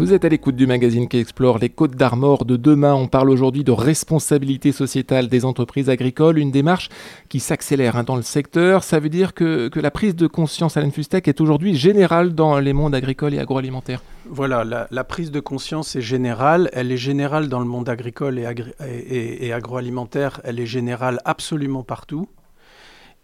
Vous 0.00 0.14
êtes 0.14 0.24
à 0.24 0.30
l'écoute 0.30 0.56
du 0.56 0.66
magazine 0.66 1.08
qui 1.08 1.18
explore 1.18 1.58
les 1.58 1.68
côtes 1.68 1.94
d'Armor 1.94 2.46
de 2.46 2.56
demain. 2.56 2.94
On 2.94 3.06
parle 3.06 3.28
aujourd'hui 3.28 3.64
de 3.64 3.70
responsabilité 3.70 4.72
sociétale 4.72 5.28
des 5.28 5.44
entreprises 5.44 5.90
agricoles, 5.90 6.38
une 6.38 6.50
démarche 6.50 6.88
qui 7.28 7.38
s'accélère 7.38 7.96
hein, 7.96 8.02
dans 8.02 8.16
le 8.16 8.22
secteur. 8.22 8.82
Ça 8.82 8.98
veut 8.98 9.10
dire 9.10 9.34
que, 9.34 9.70
la 9.74 9.90
prise 9.90 10.16
de 10.16 10.26
conscience, 10.26 10.78
Alain 10.78 10.90
Fustec, 10.90 11.28
est 11.28 11.42
aujourd'hui 11.42 11.76
générale 11.76 12.34
dans 12.34 12.58
les 12.60 12.72
mondes 12.72 12.94
agricoles 12.94 13.34
et 13.34 13.38
agroalimentaires. 13.38 14.02
Voilà, 14.24 14.86
la, 14.90 15.04
prise 15.04 15.30
de 15.30 15.38
conscience 15.38 15.94
est 15.94 16.00
générale. 16.00 16.70
Elle 16.72 16.90
est 16.92 16.96
générale 16.96 17.50
dans 17.50 17.60
le 17.60 17.66
monde 17.66 17.90
agricole 17.90 18.38
et 18.38 19.52
agroalimentaire. 19.52 20.40
Elle 20.44 20.60
est 20.60 20.66
générale 20.66 21.20
absolument 21.26 21.82
partout. 21.82 22.26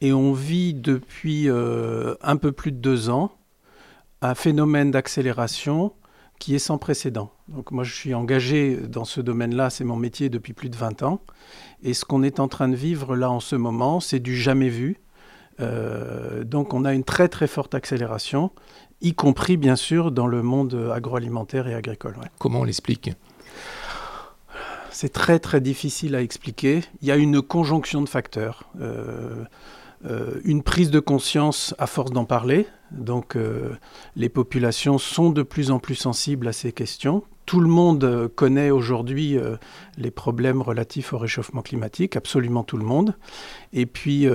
Et 0.03 0.13
on 0.13 0.35
vit 0.35 0.75
depuis 0.75 1.49
euh, 1.49 2.17
un 2.21 2.37
peu 2.37 2.53
plus 2.53 2.71
de 2.71 2.77
deux 2.77 3.09
ans 3.09 3.33
un 4.21 4.35
phénomène 4.35 4.91
d'accélération 4.91 5.93
qui 6.39 6.55
est 6.55 6.61
sans 6.61 6.79
précédent. 6.79 7.31
Donc 7.49 7.71
moi 7.71 7.85
je 7.85 7.95
suis 7.95 8.15
engagé 8.15 8.77
dans 8.77 9.05
ce 9.05 9.21
domaine-là, 9.21 9.71
c'est 9.71 9.85
mon 9.85 9.97
métier 9.97 10.29
depuis 10.29 10.53
plus 10.53 10.69
de 10.69 10.77
20 10.77 11.03
ans. 11.03 11.21
Et 11.83 11.95
ce 11.95 12.05
qu'on 12.05 12.23
est 12.23 12.41
en 12.41 12.49
train 12.49 12.69
de 12.69 12.77
vivre 12.77 13.17
là 13.17 13.31
en 13.31 13.41
ce 13.41 13.57
moment, 13.57 14.01
c'est 14.01 14.21
du 14.21 14.37
jamais 14.37 14.69
vu. 14.69 14.99
Euh, 15.61 16.45
donc 16.45 16.75
on 16.75 16.85
a 16.85 16.93
une 16.93 17.05
très 17.05 17.29
très 17.29 17.47
forte 17.47 17.75
accélération, 17.75 18.51
y 19.01 19.15
compris 19.15 19.57
bien 19.57 19.77
sûr 19.77 20.13
dans 20.13 20.27
le 20.27 20.43
monde 20.43 20.91
agroalimentaire 20.95 21.69
et 21.69 21.75
agricole. 21.75 22.17
Comment 22.39 22.61
on 22.61 22.65
l'explique? 22.65 23.11
C'est 24.91 25.13
très 25.13 25.39
très 25.39 25.61
difficile 25.61 26.15
à 26.15 26.23
expliquer. 26.23 26.81
Il 27.03 27.09
y 27.09 27.11
a 27.11 27.17
une 27.17 27.43
conjonction 27.43 28.01
de 28.01 28.09
facteurs. 28.09 28.65
Euh, 28.81 29.45
euh, 30.07 30.41
une 30.45 30.63
prise 30.63 30.91
de 30.91 31.01
conscience 31.01 31.75
à 31.79 31.87
force 31.87 32.13
d'en 32.13 32.25
parler. 32.25 32.67
Donc 32.91 33.37
euh, 33.37 33.75
les 34.15 34.29
populations 34.29 34.99
sont 34.99 35.31
de 35.31 35.43
plus 35.43 35.71
en 35.71 35.79
plus 35.79 35.95
sensibles 35.95 36.49
à 36.49 36.53
ces 36.53 36.73
questions. 36.73 37.23
Tout 37.45 37.61
le 37.61 37.69
monde 37.69 38.05
euh, 38.05 38.29
connaît 38.29 38.71
aujourd'hui 38.71 39.39
les 39.99 40.11
problèmes 40.11 40.63
relatifs 40.63 41.13
au 41.13 41.19
réchauffement 41.19 41.63
climatique, 41.63 42.17
absolument 42.17 42.65
tout 42.65 42.77
le 42.77 42.85
monde. 42.85 43.17
Et 43.73 43.87
puis, 43.87 44.27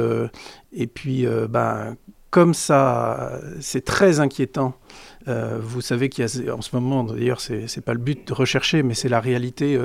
et 0.72 0.88
puis 0.88 1.25
ben, 1.50 1.96
comme 2.29 2.53
ça, 2.53 3.39
c'est 3.60 3.84
très 3.84 4.20
inquiétant. 4.20 4.74
vous 5.27 5.81
savez 5.81 6.10
qu'il 6.10 6.25
y 6.25 6.50
a 6.50 6.55
en 6.55 6.62
ce 6.62 6.75
moment, 6.75 7.03
d'ailleurs, 7.03 7.41
c'est 7.41 7.65
n'est 7.75 7.81
pas 7.84 7.93
le 7.93 8.00
but 8.00 8.27
de 8.27 8.34
rechercher, 8.34 8.84
mais 8.84 8.93
c'est 8.93 9.10
la 9.10 9.20
réalité, 9.20 9.77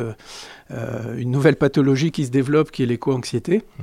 une 0.71 1.31
nouvelle 1.31 1.57
pathologie 1.57 2.13
qui 2.13 2.27
se 2.27 2.31
développe, 2.31 2.71
qui 2.71 2.83
est 2.85 2.87
l'éco-anxiété. 2.87 3.63
Mmh. 3.79 3.83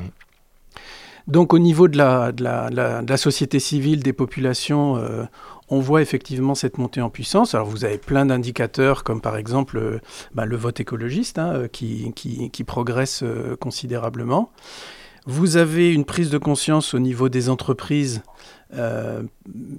Donc 1.27 1.53
au 1.53 1.59
niveau 1.59 1.87
de 1.87 1.97
la, 1.97 3.17
société 3.17 3.59
civile, 3.59 4.03
des 4.03 4.13
populations, 4.13 4.97
euh, 4.97 5.23
on 5.69 5.79
voit 5.79 6.01
effectivement 6.01 6.55
cette 6.55 6.77
montée 6.77 7.01
en 7.01 7.09
puissance. 7.09 7.55
Alors 7.55 7.67
vous 7.67 7.85
avez 7.85 7.97
plein 7.97 8.25
d'indicateurs 8.25 9.03
comme 9.03 9.21
par 9.21 9.37
exemple 9.37 9.77
euh, 9.77 9.99
bah, 10.33 10.45
le 10.45 10.57
vote 10.57 10.79
écologiste 10.79 11.39
hein, 11.39 11.53
euh, 11.53 11.67
qui, 11.67 12.63
progresse 12.65 13.23
considérablement. 13.59 14.51
Vous 15.25 15.55
avez 15.55 15.93
une 15.93 16.03
prise 16.03 16.29
de 16.29 16.37
conscience 16.37 16.93
au 16.93 16.99
niveau 16.99 17.29
des 17.29 17.49
entreprises 17.49 18.21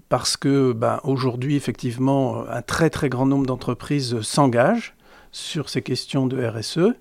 parce 0.09 0.37
que 0.37 0.73
bah, 0.73 1.01
aujourd'hui 1.03 1.57
effectivement 1.57 2.45
un 2.49 2.63
très 2.63 2.89
très 2.91 3.09
grand 3.09 3.27
nombre 3.27 3.45
d'entreprises 3.45 4.21
s'engagent 4.21 4.95
sur 5.35 5.69
ces 5.69 5.83
questions 5.83 6.27
de 6.27 6.43
RSE. 6.47 6.95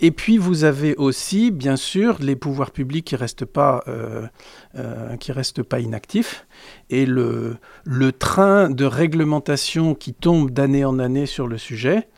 Et 0.00 0.12
puis 0.12 0.38
vous 0.38 0.62
avez 0.62 0.94
aussi, 0.94 1.50
bien 1.50 1.74
sûr, 1.74 2.16
les 2.20 2.36
pouvoirs 2.36 2.70
publics 2.70 3.04
qui 3.04 3.16
restent 3.16 3.44
pas, 3.44 3.82
euh, 3.88 4.26
euh, 4.76 5.16
restent 5.28 5.64
pas 5.64 5.80
inactifs, 5.80 6.46
et 6.90 7.06
le, 7.06 7.56
le 7.84 8.12
train 8.12 8.70
de 8.70 8.84
réglementation 8.84 9.94
qui 9.94 10.14
tombe 10.14 10.52
d'année 10.52 10.84
en 10.84 11.00
année 11.00 11.26
sur 11.26 11.48
le 11.48 11.58
sujet 11.58 12.08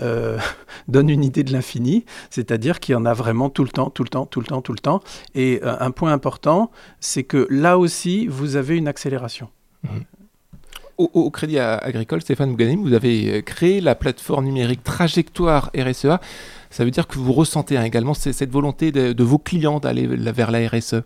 euh, 0.00 0.38
donne 0.88 1.08
une 1.08 1.22
idée 1.22 1.44
de 1.44 1.52
l'infini, 1.52 2.04
c'est-à-dire 2.28 2.80
qu'il 2.80 2.94
y 2.94 2.96
en 2.96 3.06
a 3.06 3.14
vraiment 3.14 3.48
tout 3.48 3.62
le 3.62 3.70
temps, 3.70 3.90
tout 3.90 4.02
le 4.02 4.08
temps, 4.08 4.26
tout 4.26 4.40
le 4.40 4.46
temps, 4.46 4.60
tout 4.60 4.72
le 4.72 4.80
temps. 4.80 5.02
Et 5.36 5.60
un 5.62 5.92
point 5.92 6.12
important, 6.12 6.72
c'est 6.98 7.22
que 7.22 7.46
là 7.48 7.78
aussi, 7.78 8.26
vous 8.26 8.56
avez 8.56 8.76
une 8.76 8.88
accélération. 8.88 9.50
Mmh 9.84 9.88
au, 10.98 11.30
Crédit 11.30 11.58
Agricole, 11.58 12.20
Stéphane 12.20 12.50
Mouganim, 12.50 12.82
vous 12.82 12.92
avez 12.92 13.38
euh, 13.38 13.40
créé 13.42 13.80
la 13.80 13.94
plateforme 13.94 14.44
numérique 14.44 14.84
Trajectoire 14.84 15.70
RSEA. 15.76 16.20
Ça 16.70 16.84
veut 16.84 16.90
dire 16.90 17.06
que 17.06 17.18
vous 17.18 17.32
ressentez 17.32 17.76
hein, 17.76 17.84
également 17.84 18.14
cette 18.14 18.50
volonté 18.50 18.92
de, 18.92 19.22
vos 19.22 19.38
clients 19.38 19.80
d'aller 19.80 20.06
vers 20.06 20.50
la 20.50 20.68
RSE 20.68 21.02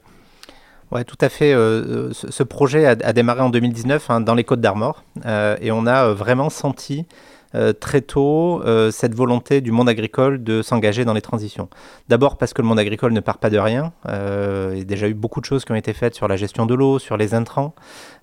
oui, 0.93 1.05
tout 1.05 1.19
à 1.21 1.28
fait. 1.28 1.52
Euh, 1.52 2.12
ce, 2.12 2.43
projet 2.45 2.87
a, 2.87 3.12
démarré 3.12 3.40
en 3.40 3.50
2019 3.50 4.09
hein, 4.09 4.21
dans 4.21 4.37
les 4.37 4.45
Côtes 4.45 4.61
d'Armor 4.61 5.02
euh, 5.25 5.57
et 5.61 5.73
on 5.73 5.85
a 5.85 6.12
vraiment 6.12 6.49
senti 6.49 7.07
euh, 7.56 7.72
très 7.72 8.02
tôt 8.02 8.62
euh, 8.64 8.90
cette 8.90 9.14
volonté 9.14 9.60
du 9.60 9.72
monde 9.72 9.88
agricole 9.88 10.44
de 10.44 10.60
s'engager 10.60 11.04
dans 11.04 11.14
les 11.14 11.22
transitions. 11.22 11.68
D'abord 12.08 12.36
parce 12.36 12.52
que 12.52 12.60
le 12.60 12.68
monde 12.68 12.78
agricole 12.78 13.12
ne 13.12 13.20
part 13.20 13.38
pas 13.38 13.48
de 13.48 13.58
rien. 13.58 13.92
Euh, 14.08 14.70
il 14.75 14.78
y 14.78 14.82
a 14.82 14.84
déjà 14.84 15.08
eu 15.08 15.14
beaucoup 15.14 15.40
de 15.40 15.46
choses 15.46 15.64
qui 15.64 15.72
ont 15.72 15.76
été 15.76 15.94
faites 15.94 16.14
sur 16.14 16.28
la 16.28 16.36
gestion 16.36 16.66
de 16.66 16.75
l'eau, 16.75 16.98
sur 16.98 17.16
les 17.16 17.34
intrants, 17.34 17.75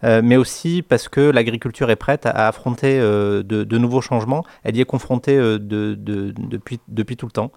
mais 0.04 0.36
aussi 0.36 0.82
parce 0.82 1.08
que 1.08 1.22
l'agriculture 1.22 1.90
est 1.90 1.96
prête 1.96 2.26
à, 2.26 2.48
affronter 2.48 3.00
de, 3.00 3.78
nouveaux 3.78 4.02
changements. 4.02 4.44
Elle 4.64 4.76
y 4.78 4.82
est 4.82 4.86
confrontée 4.86 5.38
depuis, 5.38 6.80
depuis 6.88 7.18
tout 7.18 7.26
le 7.26 7.32
temps. 7.32 7.52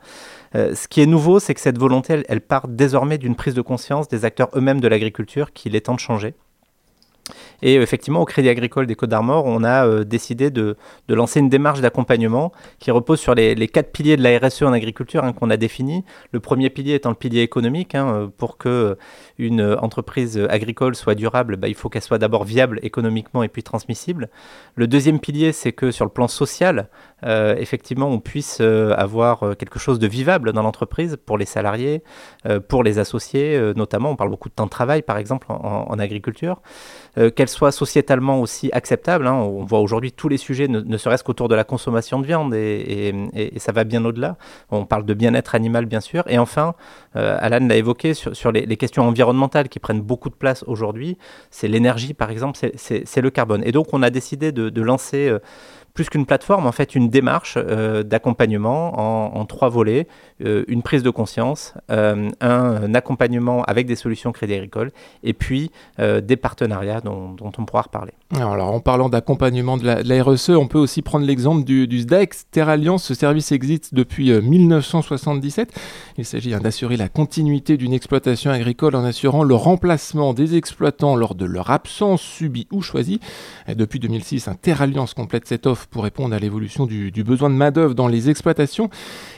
ce 0.54 0.88
qui 0.88 1.00
est 1.00 1.06
nouveau, 1.06 1.40
c'est 1.40 1.54
que 1.54 1.60
cette 1.60 1.78
volonté, 1.78 2.22
elle 2.28 2.40
part 2.40 2.68
désormais 2.68 3.18
d'une 3.18 3.34
prise 3.34 3.54
de 3.54 3.62
conscience 3.62 4.08
des 4.08 4.24
acteurs 4.24 4.48
eux-mêmes 4.54 4.80
de 4.80 4.88
l'agriculture 4.88 5.52
qu'il 5.52 5.76
est 5.76 5.82
temps 5.82 5.94
de 5.94 6.00
changer. 6.00 6.34
Et 7.62 7.76
effectivement, 7.76 8.20
au 8.20 8.24
Crédit 8.24 8.48
Agricole 8.48 8.86
des 8.86 8.94
Côtes 8.94 9.10
d'Armor, 9.10 9.44
on 9.46 9.64
a 9.64 9.86
euh, 9.86 10.04
décidé 10.04 10.50
de, 10.50 10.76
lancer 11.08 11.40
une 11.40 11.48
démarche 11.48 11.80
d'accompagnement 11.80 12.52
qui 12.78 12.90
repose 12.90 13.20
sur 13.20 13.34
les, 13.34 13.54
quatre 13.68 13.92
piliers 13.92 14.16
de 14.16 14.22
la 14.22 14.38
RSE 14.38 14.62
en 14.62 14.72
agriculture 14.72 15.24
hein, 15.24 15.32
qu'on 15.32 15.50
a 15.50 15.56
définis. 15.56 16.04
Le 16.32 16.40
premier 16.40 16.70
pilier 16.70 16.94
étant 16.94 17.10
le 17.10 17.16
pilier 17.16 17.42
économique. 17.42 17.94
Hein, 17.94 18.08
euh, 18.08 18.26
pour 18.36 18.58
que 18.58 18.68
euh, 18.68 18.94
une 19.38 19.62
entreprise 19.62 20.38
agricole 20.50 20.94
soit 20.94 21.14
durable, 21.14 21.56
bah, 21.56 21.68
il 21.68 21.74
faut 21.74 21.88
qu'elle 21.88 22.02
soit 22.02 22.18
d'abord 22.18 22.44
viable 22.44 22.80
économiquement 22.82 23.42
et 23.42 23.48
puis 23.48 23.62
transmissible. 23.62 24.28
Le 24.74 24.86
deuxième 24.86 25.20
pilier, 25.20 25.52
c'est 25.52 25.72
que 25.72 25.90
sur 25.90 26.04
le 26.04 26.10
plan 26.10 26.28
social, 26.28 26.88
effectivement, 27.22 28.08
on 28.08 28.20
puisse 28.20 28.60
avoir 28.60 29.56
quelque 29.58 29.78
chose 29.78 29.98
de 29.98 30.06
vivable 30.06 30.52
dans 30.52 30.62
l'entreprise 30.62 31.16
pour 31.24 31.38
les 31.38 31.44
salariés, 31.44 32.02
pour 32.68 32.82
les 32.82 32.98
associés, 32.98 33.72
notamment. 33.74 34.10
On 34.10 34.16
parle 34.16 34.30
beaucoup 34.30 34.48
de 34.48 34.54
temps 34.54 34.66
de 34.66 34.70
travail, 34.70 35.02
par 35.02 35.18
exemple, 35.18 35.46
en 35.50 35.98
agriculture. 35.98 36.60
Euh, 37.18 37.30
qu'elle 37.30 37.48
soit 37.48 37.72
sociétalement 37.72 38.42
aussi 38.42 38.68
acceptable. 38.72 39.26
Hein. 39.26 39.32
On 39.32 39.64
voit 39.64 39.80
aujourd'hui 39.80 40.12
tous 40.12 40.28
les 40.28 40.36
sujets, 40.36 40.68
ne, 40.68 40.96
serait-ce 40.98 41.24
qu'autour 41.24 41.48
de 41.48 41.54
la 41.54 41.64
consommation 41.64 42.20
de 42.20 42.26
viande, 42.26 42.52
et, 42.54 43.14
ça 43.56 43.72
va 43.72 43.84
bien 43.84 44.04
au-delà. 44.04 44.36
On 44.70 44.84
parle 44.84 45.06
de 45.06 45.14
bien-être 45.14 45.54
animal, 45.54 45.86
bien 45.86 46.00
sûr. 46.00 46.24
Et 46.28 46.38
enfin, 46.38 46.74
euh, 47.16 47.38
Alan 47.40 47.66
l'a 47.66 47.76
évoqué 47.76 48.12
sur, 48.12 48.52
les, 48.52 48.76
questions 48.76 49.08
environnementales 49.08 49.70
qui 49.70 49.78
prennent 49.78 50.02
beaucoup 50.02 50.28
de 50.28 50.34
place 50.34 50.62
aujourd'hui. 50.66 51.16
C'est 51.50 51.68
l'énergie, 51.68 52.12
par 52.12 52.30
exemple, 52.30 52.58
c'est 52.74 53.20
le 53.22 53.30
carbone. 53.30 53.62
Et 53.64 53.72
donc, 53.72 53.94
on 53.94 54.02
a 54.02 54.10
décidé 54.10 54.52
de, 54.52 54.80
lancer... 54.82 55.28
Euh, 55.28 55.38
plus 55.96 56.10
qu'une 56.10 56.26
plateforme, 56.26 56.66
en 56.66 56.72
fait, 56.72 56.94
une 56.94 57.08
démarche 57.08 57.54
euh, 57.56 58.02
d'accompagnement 58.04 59.36
en, 59.36 59.44
trois 59.46 59.70
volets. 59.70 60.06
Euh, 60.44 60.64
une 60.68 60.82
prise 60.82 61.02
de 61.02 61.08
conscience, 61.08 61.72
euh, 61.90 62.28
un, 62.42 62.94
accompagnement 62.94 63.64
avec 63.64 63.86
des 63.86 63.96
solutions 63.96 64.30
Crédit 64.30 64.54
Agricole, 64.54 64.92
et 65.24 65.32
puis 65.32 65.70
des 65.98 66.36
partenariats 66.36 67.00
dont, 67.00 67.34
on 67.40 67.64
pourra 67.64 67.82
reparler. 67.82 68.12
Alors, 68.38 68.70
en 68.70 68.80
parlant 68.80 69.08
d'accompagnement 69.08 69.78
de, 69.78 69.86
la 69.86 70.22
RSE, 70.22 70.50
on 70.50 70.66
peut 70.66 70.78
aussi 70.78 71.00
prendre 71.00 71.24
l'exemple 71.24 71.64
du, 71.64 71.86
du, 71.88 72.00
SDEX. 72.00 72.46
Terre 72.50 72.68
Alliance, 72.68 73.04
ce 73.04 73.14
service 73.14 73.50
existe 73.50 73.94
depuis 73.94 74.30
1977. 74.30 75.72
Il 76.18 76.26
s'agit 76.26 76.52
hein, 76.52 76.60
d'assurer 76.60 76.98
la 76.98 77.08
continuité 77.08 77.78
d'une 77.78 77.94
exploitation 77.94 78.50
agricole 78.50 78.94
en 78.94 79.04
assurant 79.04 79.42
le 79.42 79.54
remplacement 79.54 80.34
des 80.34 80.56
exploitants 80.56 81.16
lors 81.16 81.34
de 81.34 81.46
leur 81.46 81.70
absence 81.70 82.20
subie 82.20 82.66
ou 82.70 82.82
choisie. 82.82 83.20
Depuis 83.74 83.98
2006, 83.98 84.48
un 84.48 84.54
Terre 84.54 84.82
Alliance 84.82 85.14
complète 85.14 85.46
cette 85.46 85.66
offre 85.66 85.85
pour 85.90 86.04
répondre 86.04 86.34
à 86.34 86.38
l'évolution 86.38 86.86
du, 86.86 87.10
besoin 87.24 87.50
de 87.50 87.54
main-d'œuvre 87.54 87.94
dans 87.94 88.08
les 88.08 88.30
exploitations. 88.30 88.90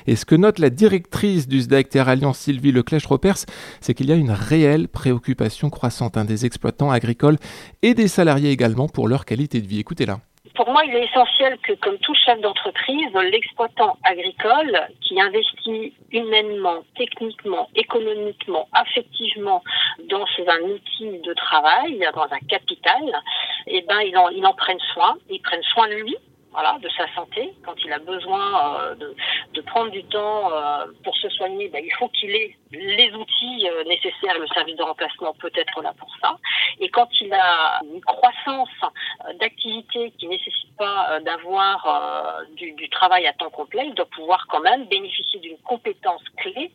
Et 0.07 0.17
ce 0.17 0.25
que 0.25 0.35
note 0.35 0.59
la 0.59 0.71
directrice 0.71 1.49
du 1.49 1.61
SDAC 1.61 1.89
Terre 1.89 2.09
Alliance, 2.09 2.39
Sylvie 2.39 2.73
Leclèche-Ropers, 2.73 3.47
c'est 3.81 3.95
qu'il 3.95 4.09
y 4.09 4.13
a 4.13 4.17
une 4.17 4.31
réelle 4.31 4.89
préoccupation 4.89 5.71
croissante 5.71 6.17
hein, 6.17 6.25
des 6.25 6.47
exploitants 6.47 6.91
agricoles 6.91 7.37
et 7.83 7.95
des 7.95 8.09
salariés 8.09 8.51
également 8.51 8.89
pour 8.89 9.09
leur 9.09 9.25
qualité 9.25 9.61
de 9.61 9.67
vie. 9.67 9.81
Écoutez-la 9.81 10.19
pour 10.59 10.71
moi, 10.71 10.83
il 10.85 10.93
est 10.93 11.05
essentiel 11.05 11.57
que, 11.59 11.73
comme 11.75 11.99
tout 11.99 12.15
chef 12.15 12.41
d'entreprise, 12.41 13.13
l'exploitant 13.31 13.97
agricole 14.03 14.89
qui 15.03 15.21
investit 15.21 15.95
humainement, 16.11 16.83
techniquement, 16.97 17.69
économiquement, 17.77 18.69
affectivement 18.73 19.63
dans 20.09 20.25
un 20.49 20.61
outil 20.63 21.21
de 21.21 21.33
travail, 21.35 22.05
dans 22.13 22.27
un 22.33 22.41
capital, 22.49 23.23
eh 23.69 23.83
ben, 23.83 24.01
il 24.01 24.17
en, 24.17 24.31
il 24.31 24.45
en 24.45 24.55
prenne 24.55 24.81
soin, 24.93 25.17
il 25.31 25.41
prenne 25.43 25.63
soin 25.63 25.87
de 25.89 25.95
lui, 25.95 26.17
voilà, 26.53 26.79
de 26.81 26.89
sa 26.91 27.13
santé. 27.15 27.53
Quand 27.65 27.75
il 27.85 27.93
a 27.93 27.99
besoin 27.99 28.81
euh, 28.81 28.95
de, 28.95 29.61
prendre 29.63 29.91
du 29.91 30.03
temps 30.05 30.53
euh, 30.53 30.87
pour 31.05 31.15
se 31.17 31.29
soigner, 31.29 31.69
ben, 31.69 31.83
il 31.85 31.93
faut 31.95 32.09
qu'il 32.09 32.31
ait 32.31 32.57
les 32.73 33.13
outils 33.15 33.69
euh, 33.69 33.85
nécessaires. 33.85 34.39
Le 34.39 34.47
service 34.49 34.77
de 34.77 34.83
remplacement 34.83 35.35
peut 35.35 35.53
être 35.55 35.83
là 35.83 35.93
pour 35.99 36.11
ça. 36.21 36.37
Et 36.81 36.89
quand 36.89 37.09
il 37.21 37.33
a 37.33 37.81
une 37.85 38.01
croissance 38.01 38.69
d'activité 39.41 40.13
qui 40.19 40.29
nécessite 40.29 40.77
pas 40.77 41.19
d'avoir 41.21 42.45
du, 42.57 42.73
du, 42.73 42.89
travail 42.89 43.27
à 43.27 43.33
temps 43.33 43.51
complet, 43.51 43.85
il 43.87 43.95
doit 43.95 44.07
pouvoir 44.07 44.47
quand 44.49 44.61
même 44.61 44.85
bénéficier 44.87 45.41
d'une 45.41 45.59
compétence 45.59 46.23
clé 46.37 46.71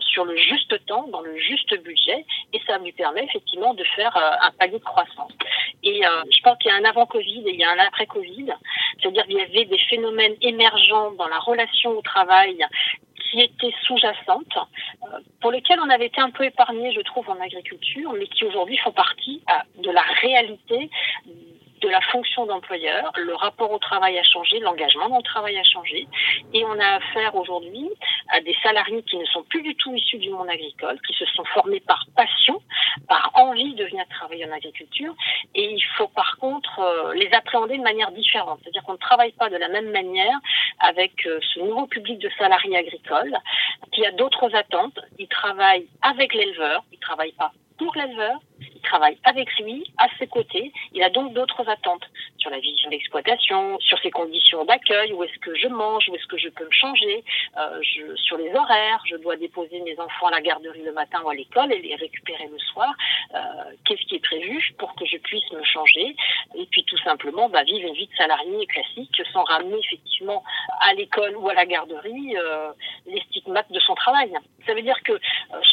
sur 0.00 0.24
le 0.24 0.36
juste 0.36 0.84
temps, 0.86 1.08
dans 1.08 1.22
le 1.22 1.36
juste 1.38 1.74
budget, 1.82 2.26
et 2.52 2.60
ça 2.66 2.78
lui 2.78 2.92
permet 2.92 3.24
effectivement 3.24 3.72
de 3.72 3.84
faire 3.96 4.14
un 4.42 4.50
palier 4.52 4.78
de 4.78 4.84
croissance. 4.84 5.32
Et 5.88 6.02
je 6.02 6.40
pense 6.42 6.58
qu'il 6.58 6.70
y 6.70 6.74
a 6.74 6.78
un 6.78 6.84
avant 6.84 7.06
Covid 7.06 7.44
et 7.46 7.52
il 7.52 7.60
y 7.60 7.64
a 7.64 7.70
un 7.70 7.78
après 7.78 8.06
Covid. 8.06 8.52
C'est-à-dire 9.00 9.24
qu'il 9.24 9.36
y 9.36 9.40
avait 9.40 9.64
des 9.66 9.78
phénomènes 9.88 10.34
émergents 10.40 11.12
dans 11.12 11.28
la 11.28 11.38
relation 11.38 11.90
au 11.90 12.02
travail 12.02 12.66
qui 13.30 13.40
étaient 13.40 13.74
sous-jacentes, 13.82 14.56
euh, 14.56 15.18
pour 15.40 15.50
lesquels 15.50 15.80
on 15.80 15.90
avait 15.90 16.06
été 16.06 16.20
un 16.20 16.30
peu 16.30 16.44
épargné, 16.44 16.92
je 16.92 17.00
trouve, 17.00 17.28
en 17.28 17.40
agriculture, 17.40 18.12
mais 18.12 18.26
qui 18.26 18.44
aujourd'hui 18.44 18.76
font 18.78 18.92
partie 18.92 19.42
euh, 19.50 19.82
de 19.82 19.90
la 19.90 20.02
réalité 20.22 20.90
de 21.80 21.88
la 21.88 22.00
fonction 22.00 22.46
d'employeur. 22.46 23.12
Le 23.16 23.34
rapport 23.34 23.70
au 23.70 23.78
travail 23.78 24.18
a 24.18 24.22
changé, 24.22 24.58
l'engagement 24.60 25.08
dans 25.08 25.18
le 25.18 25.22
travail 25.22 25.58
a 25.58 25.64
changé. 25.64 26.06
Et 26.52 26.64
on 26.64 26.78
a 26.78 26.96
affaire 26.96 27.34
aujourd'hui 27.34 27.88
à 28.28 28.40
des 28.40 28.56
salariés 28.62 29.02
qui 29.02 29.16
ne 29.16 29.24
sont 29.26 29.42
plus 29.44 29.62
du 29.62 29.74
tout 29.76 29.94
issus 29.94 30.18
du 30.18 30.30
monde 30.30 30.48
agricole, 30.48 30.98
qui 31.06 31.14
se 31.14 31.26
sont 31.26 31.44
formés 31.44 31.80
par 31.80 32.06
passion, 32.16 32.62
par 33.08 33.30
envie 33.34 33.74
de 33.74 33.84
venir 33.84 34.04
travailler 34.08 34.46
en 34.46 34.52
agriculture. 34.52 35.14
Et 35.54 35.72
il 35.72 35.84
faut 35.96 36.08
par 36.08 36.36
contre 36.38 36.80
euh, 36.80 37.14
les 37.14 37.30
appréhender 37.32 37.78
de 37.78 37.82
manière 37.82 38.10
différente. 38.12 38.60
C'est-à-dire 38.62 38.82
qu'on 38.84 38.94
ne 38.94 38.98
travaille 38.98 39.32
pas 39.32 39.50
de 39.50 39.56
la 39.56 39.68
même 39.68 39.90
manière 39.90 40.38
avec 40.80 41.26
euh, 41.26 41.38
ce 41.54 41.60
nouveau 41.60 41.86
public 41.86 42.18
de 42.18 42.30
salariés 42.38 42.76
agricoles 42.76 43.36
qui 43.92 44.04
a 44.06 44.12
d'autres 44.12 44.54
attentes. 44.54 44.98
Ils 45.18 45.28
travaillent 45.28 45.88
avec 46.02 46.34
l'éleveur, 46.34 46.84
ils 46.92 46.98
travaillent 46.98 47.32
pas 47.32 47.52
pour 47.78 47.94
l'éleveur, 47.94 48.38
travaille 48.86 49.18
avec 49.24 49.48
lui, 49.58 49.84
à 49.98 50.06
ses 50.18 50.26
côtés. 50.26 50.72
Il 50.92 51.02
a 51.02 51.10
donc 51.10 51.32
d'autres 51.34 51.68
attentes 51.68 52.06
sur 52.38 52.50
la 52.50 52.60
vision 52.60 52.88
d'exploitation, 52.90 53.78
sur 53.80 53.98
ses 53.98 54.10
conditions 54.10 54.64
d'accueil, 54.64 55.12
où 55.12 55.24
est-ce 55.24 55.38
que 55.40 55.54
je 55.56 55.68
mange, 55.68 56.08
où 56.08 56.14
est-ce 56.14 56.26
que 56.26 56.38
je 56.38 56.48
peux 56.48 56.64
me 56.64 56.70
changer, 56.70 57.24
euh, 57.58 57.80
sur 58.26 58.36
les 58.38 58.54
horaires, 58.54 59.02
je 59.10 59.16
dois 59.16 59.36
déposer 59.36 59.80
mes 59.80 59.98
enfants 59.98 60.28
à 60.28 60.30
la 60.30 60.40
garderie 60.40 60.82
le 60.82 60.92
matin 60.92 61.20
ou 61.24 61.28
à 61.28 61.34
l'école 61.34 61.72
et 61.72 61.80
les 61.80 61.96
récupérer 61.96 62.46
le 62.46 62.58
soir. 62.58 62.92
Euh, 63.34 63.38
Qu'est-ce 63.84 64.04
qui 64.06 64.16
est 64.16 64.26
prévu 64.32 64.74
pour 64.78 64.94
que 64.94 65.04
je 65.06 65.16
puisse 65.18 65.50
me 65.52 65.64
changer? 65.64 66.14
Et 66.54 66.66
puis 66.66 66.84
tout 66.84 66.98
simplement 66.98 67.48
bah, 67.48 67.64
vivre 67.64 67.88
une 67.88 67.94
vie 67.94 68.06
de 68.06 68.16
salarié 68.16 68.66
classique 68.66 69.20
sans 69.32 69.44
ramener 69.44 69.78
effectivement 69.78 70.44
à 70.80 70.94
l'école 70.94 71.36
ou 71.36 71.48
à 71.48 71.54
la 71.54 71.66
garderie 71.66 72.36
euh, 72.36 72.70
les 73.06 73.20
stigmates 73.22 73.72
de 73.72 73.80
son 73.80 73.94
travail. 73.94 74.32
Ça 74.66 74.74
veut 74.74 74.82
dire 74.82 75.02
que 75.02 75.18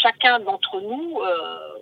chacun 0.01 0.39
d'entre 0.39 0.82
nous, 0.82 1.20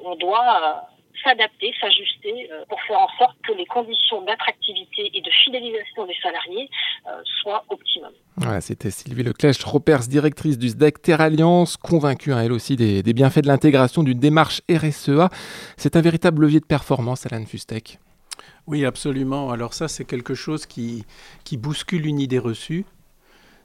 on 0.03 0.15
doit 0.15 0.87
s'adapter, 1.23 1.73
s'ajuster 1.79 2.49
euh, 2.51 2.65
pour 2.67 2.81
faire 2.83 2.99
en 2.99 3.09
sorte 3.17 3.37
que 3.43 3.53
les 3.53 3.65
conditions 3.65 4.21
d'attractivité 4.21 5.11
et 5.13 5.21
de 5.21 5.29
fidélisation 5.43 6.05
des 6.05 6.15
salariés 6.21 6.69
euh, 7.07 7.21
soient 7.41 7.63
optimum. 7.69 8.11
Voilà, 8.37 8.61
c'était 8.61 8.91
Sylvie 8.91 9.23
Leclèche, 9.23 9.63
Ropers, 9.63 10.07
directrice 10.07 10.57
du 10.57 10.69
SDEC 10.69 11.01
Terre 11.01 11.21
Alliance, 11.21 11.77
convaincue 11.77 12.33
hein, 12.33 12.41
elle 12.41 12.51
aussi 12.51 12.75
des, 12.75 13.03
des 13.03 13.13
bienfaits 13.13 13.41
de 13.41 13.47
l'intégration 13.47 14.03
d'une 14.03 14.19
démarche 14.19 14.61
RSEA. 14.69 15.29
C'est 15.77 15.95
un 15.95 16.01
véritable 16.01 16.41
levier 16.43 16.59
de 16.59 16.65
performance, 16.65 17.25
Alan 17.25 17.45
Fustek. 17.45 17.99
Oui, 18.67 18.85
absolument. 18.85 19.51
Alors 19.51 19.73
ça, 19.73 19.87
c'est 19.87 20.05
quelque 20.05 20.33
chose 20.33 20.65
qui, 20.65 21.05
qui 21.43 21.57
bouscule 21.57 22.05
une 22.05 22.19
idée 22.19 22.39
reçue. 22.39 22.85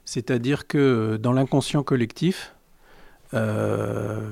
C'est-à-dire 0.05 0.67
que 0.67 1.17
dans 1.17 1.33
l'inconscient 1.33 1.83
collectif, 1.83 2.55
euh, 3.33 4.29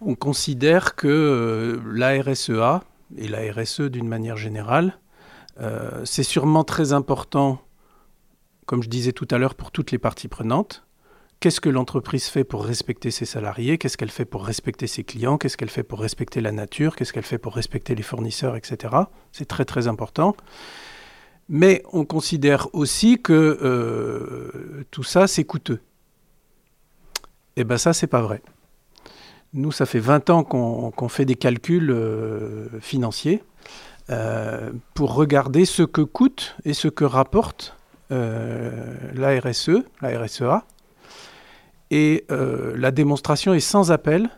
on 0.00 0.14
considère 0.14 0.94
que 0.94 1.08
euh, 1.08 1.80
la 1.92 2.20
RSEA 2.22 2.82
et 3.16 3.28
la 3.28 3.52
RSE 3.52 3.82
d'une 3.82 4.08
manière 4.08 4.36
générale, 4.36 4.98
euh, 5.60 6.02
c'est 6.04 6.22
sûrement 6.22 6.64
très 6.64 6.92
important, 6.92 7.60
comme 8.66 8.82
je 8.82 8.88
disais 8.88 9.12
tout 9.12 9.28
à 9.30 9.38
l'heure, 9.38 9.54
pour 9.54 9.70
toutes 9.70 9.90
les 9.90 9.98
parties 9.98 10.28
prenantes. 10.28 10.84
Qu'est-ce 11.40 11.60
que 11.60 11.70
l'entreprise 11.70 12.26
fait 12.26 12.44
pour 12.44 12.64
respecter 12.64 13.10
ses 13.10 13.24
salariés? 13.24 13.78
Qu'est-ce 13.78 13.96
qu'elle 13.96 14.10
fait 14.10 14.26
pour 14.26 14.44
respecter 14.44 14.86
ses 14.86 15.04
clients? 15.04 15.38
Qu'est-ce 15.38 15.56
qu'elle 15.56 15.70
fait 15.70 15.82
pour 15.82 16.00
respecter 16.00 16.40
la 16.42 16.52
nature? 16.52 16.96
Qu'est-ce 16.96 17.14
qu'elle 17.14 17.24
fait 17.24 17.38
pour 17.38 17.54
respecter 17.54 17.94
les 17.94 18.02
fournisseurs, 18.02 18.56
etc. 18.56 18.94
C'est 19.32 19.48
très 19.48 19.64
très 19.64 19.88
important. 19.88 20.36
Mais 21.48 21.82
on 21.92 22.04
considère 22.04 22.68
aussi 22.74 23.20
que 23.20 23.58
euh, 23.62 24.84
tout 24.90 25.02
ça, 25.02 25.26
c'est 25.26 25.44
coûteux. 25.44 25.80
Et 27.56 27.64
bien 27.64 27.78
ça, 27.78 27.92
c'est 27.92 28.06
pas 28.06 28.22
vrai. 28.22 28.42
Nous, 29.52 29.72
ça 29.72 29.84
fait 29.84 29.98
20 29.98 30.30
ans 30.30 30.44
qu'on 30.44 31.08
fait 31.08 31.24
des 31.24 31.34
calculs 31.34 31.90
euh, 31.90 32.68
financiers 32.80 33.42
euh, 34.08 34.70
pour 34.94 35.14
regarder 35.14 35.64
ce 35.64 35.82
que 35.82 36.02
coûte 36.02 36.56
et 36.64 36.72
ce 36.72 36.86
que 36.86 37.04
rapporte 37.04 37.76
euh, 38.12 38.94
la 39.12 39.40
RSE, 39.40 39.82
la 40.00 40.20
RSEA. 40.20 40.64
Et 41.92 42.24
la 42.28 42.92
démonstration 42.92 43.52
est 43.52 43.58
sans 43.58 43.90
appel. 43.90 44.30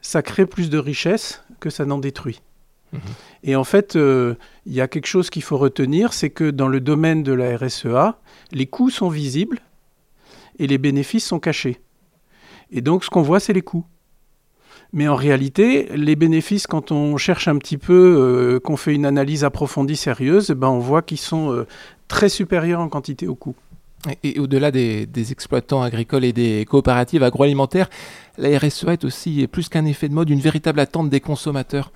Ça 0.00 0.22
crée 0.22 0.46
plus 0.46 0.70
de 0.70 0.78
richesse 0.78 1.42
que 1.58 1.70
ça 1.70 1.84
n'en 1.84 1.98
détruit. 1.98 2.40
Mhm. 2.92 3.00
Et 3.42 3.56
en 3.56 3.64
fait, 3.64 3.96
il 3.96 4.72
y 4.72 4.80
a 4.80 4.86
quelque 4.86 5.06
chose 5.06 5.28
qu'il 5.28 5.42
faut 5.42 5.58
retenir, 5.58 6.12
c'est 6.12 6.30
que 6.30 6.52
dans 6.52 6.68
le 6.68 6.78
domaine 6.78 7.24
de 7.24 7.32
la 7.32 7.56
RSEA, 7.56 8.16
les 8.52 8.66
coûts 8.66 8.90
sont 8.90 9.08
visibles 9.08 9.58
et 10.60 10.68
les 10.68 10.78
bénéfices 10.78 11.26
sont 11.26 11.40
cachés. 11.40 11.80
Et 12.70 12.80
donc, 12.80 13.02
ce 13.02 13.10
qu'on 13.10 13.22
voit, 13.22 13.40
c'est 13.40 13.52
les 13.52 13.62
coûts. 13.62 13.84
Mais 14.92 15.08
en 15.08 15.16
réalité, 15.16 15.88
les 15.94 16.16
bénéfices, 16.16 16.66
quand 16.66 16.92
on 16.92 17.16
cherche 17.16 17.48
un 17.48 17.56
petit 17.56 17.78
peu, 17.78 18.16
euh, 18.18 18.60
qu'on 18.60 18.76
fait 18.76 18.94
une 18.94 19.06
analyse 19.06 19.42
approfondie, 19.42 19.96
sérieuse, 19.96 20.50
eh 20.50 20.54
ben 20.54 20.68
on 20.68 20.78
voit 20.78 21.00
qu'ils 21.00 21.18
sont 21.18 21.50
euh, 21.50 21.66
très 22.08 22.28
supérieurs 22.28 22.80
en 22.80 22.88
quantité 22.88 23.26
aux 23.26 23.34
coûts. 23.34 23.56
Et, 24.22 24.38
au-delà 24.38 24.70
des, 24.70 25.06
des 25.06 25.32
exploitants 25.32 25.80
agricoles 25.82 26.24
et 26.24 26.32
des 26.32 26.66
coopératives 26.68 27.22
agroalimentaires, 27.22 27.88
la 28.36 28.58
RSEA 28.58 28.94
est 28.94 29.04
aussi 29.04 29.46
plus 29.46 29.68
qu'un 29.68 29.86
effet 29.86 30.08
de 30.08 30.14
mode, 30.14 30.28
une 30.28 30.40
véritable 30.40 30.80
attente 30.80 31.08
des 31.08 31.20
consommateurs. 31.20 31.90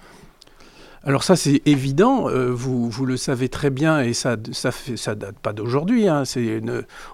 Alors 1.06 1.22
ça, 1.22 1.36
c'est 1.36 1.62
évident, 1.66 2.28
euh, 2.28 2.50
vous, 2.50 2.90
vous 2.90 3.06
le 3.06 3.16
savez 3.16 3.48
très 3.48 3.70
bien, 3.70 4.00
et 4.00 4.12
ça 4.12 4.36
ça, 4.50 4.72
fait, 4.72 4.96
ça 4.96 5.14
date 5.14 5.38
pas 5.38 5.52
d'aujourd'hui. 5.52 6.08
hein, 6.08 6.24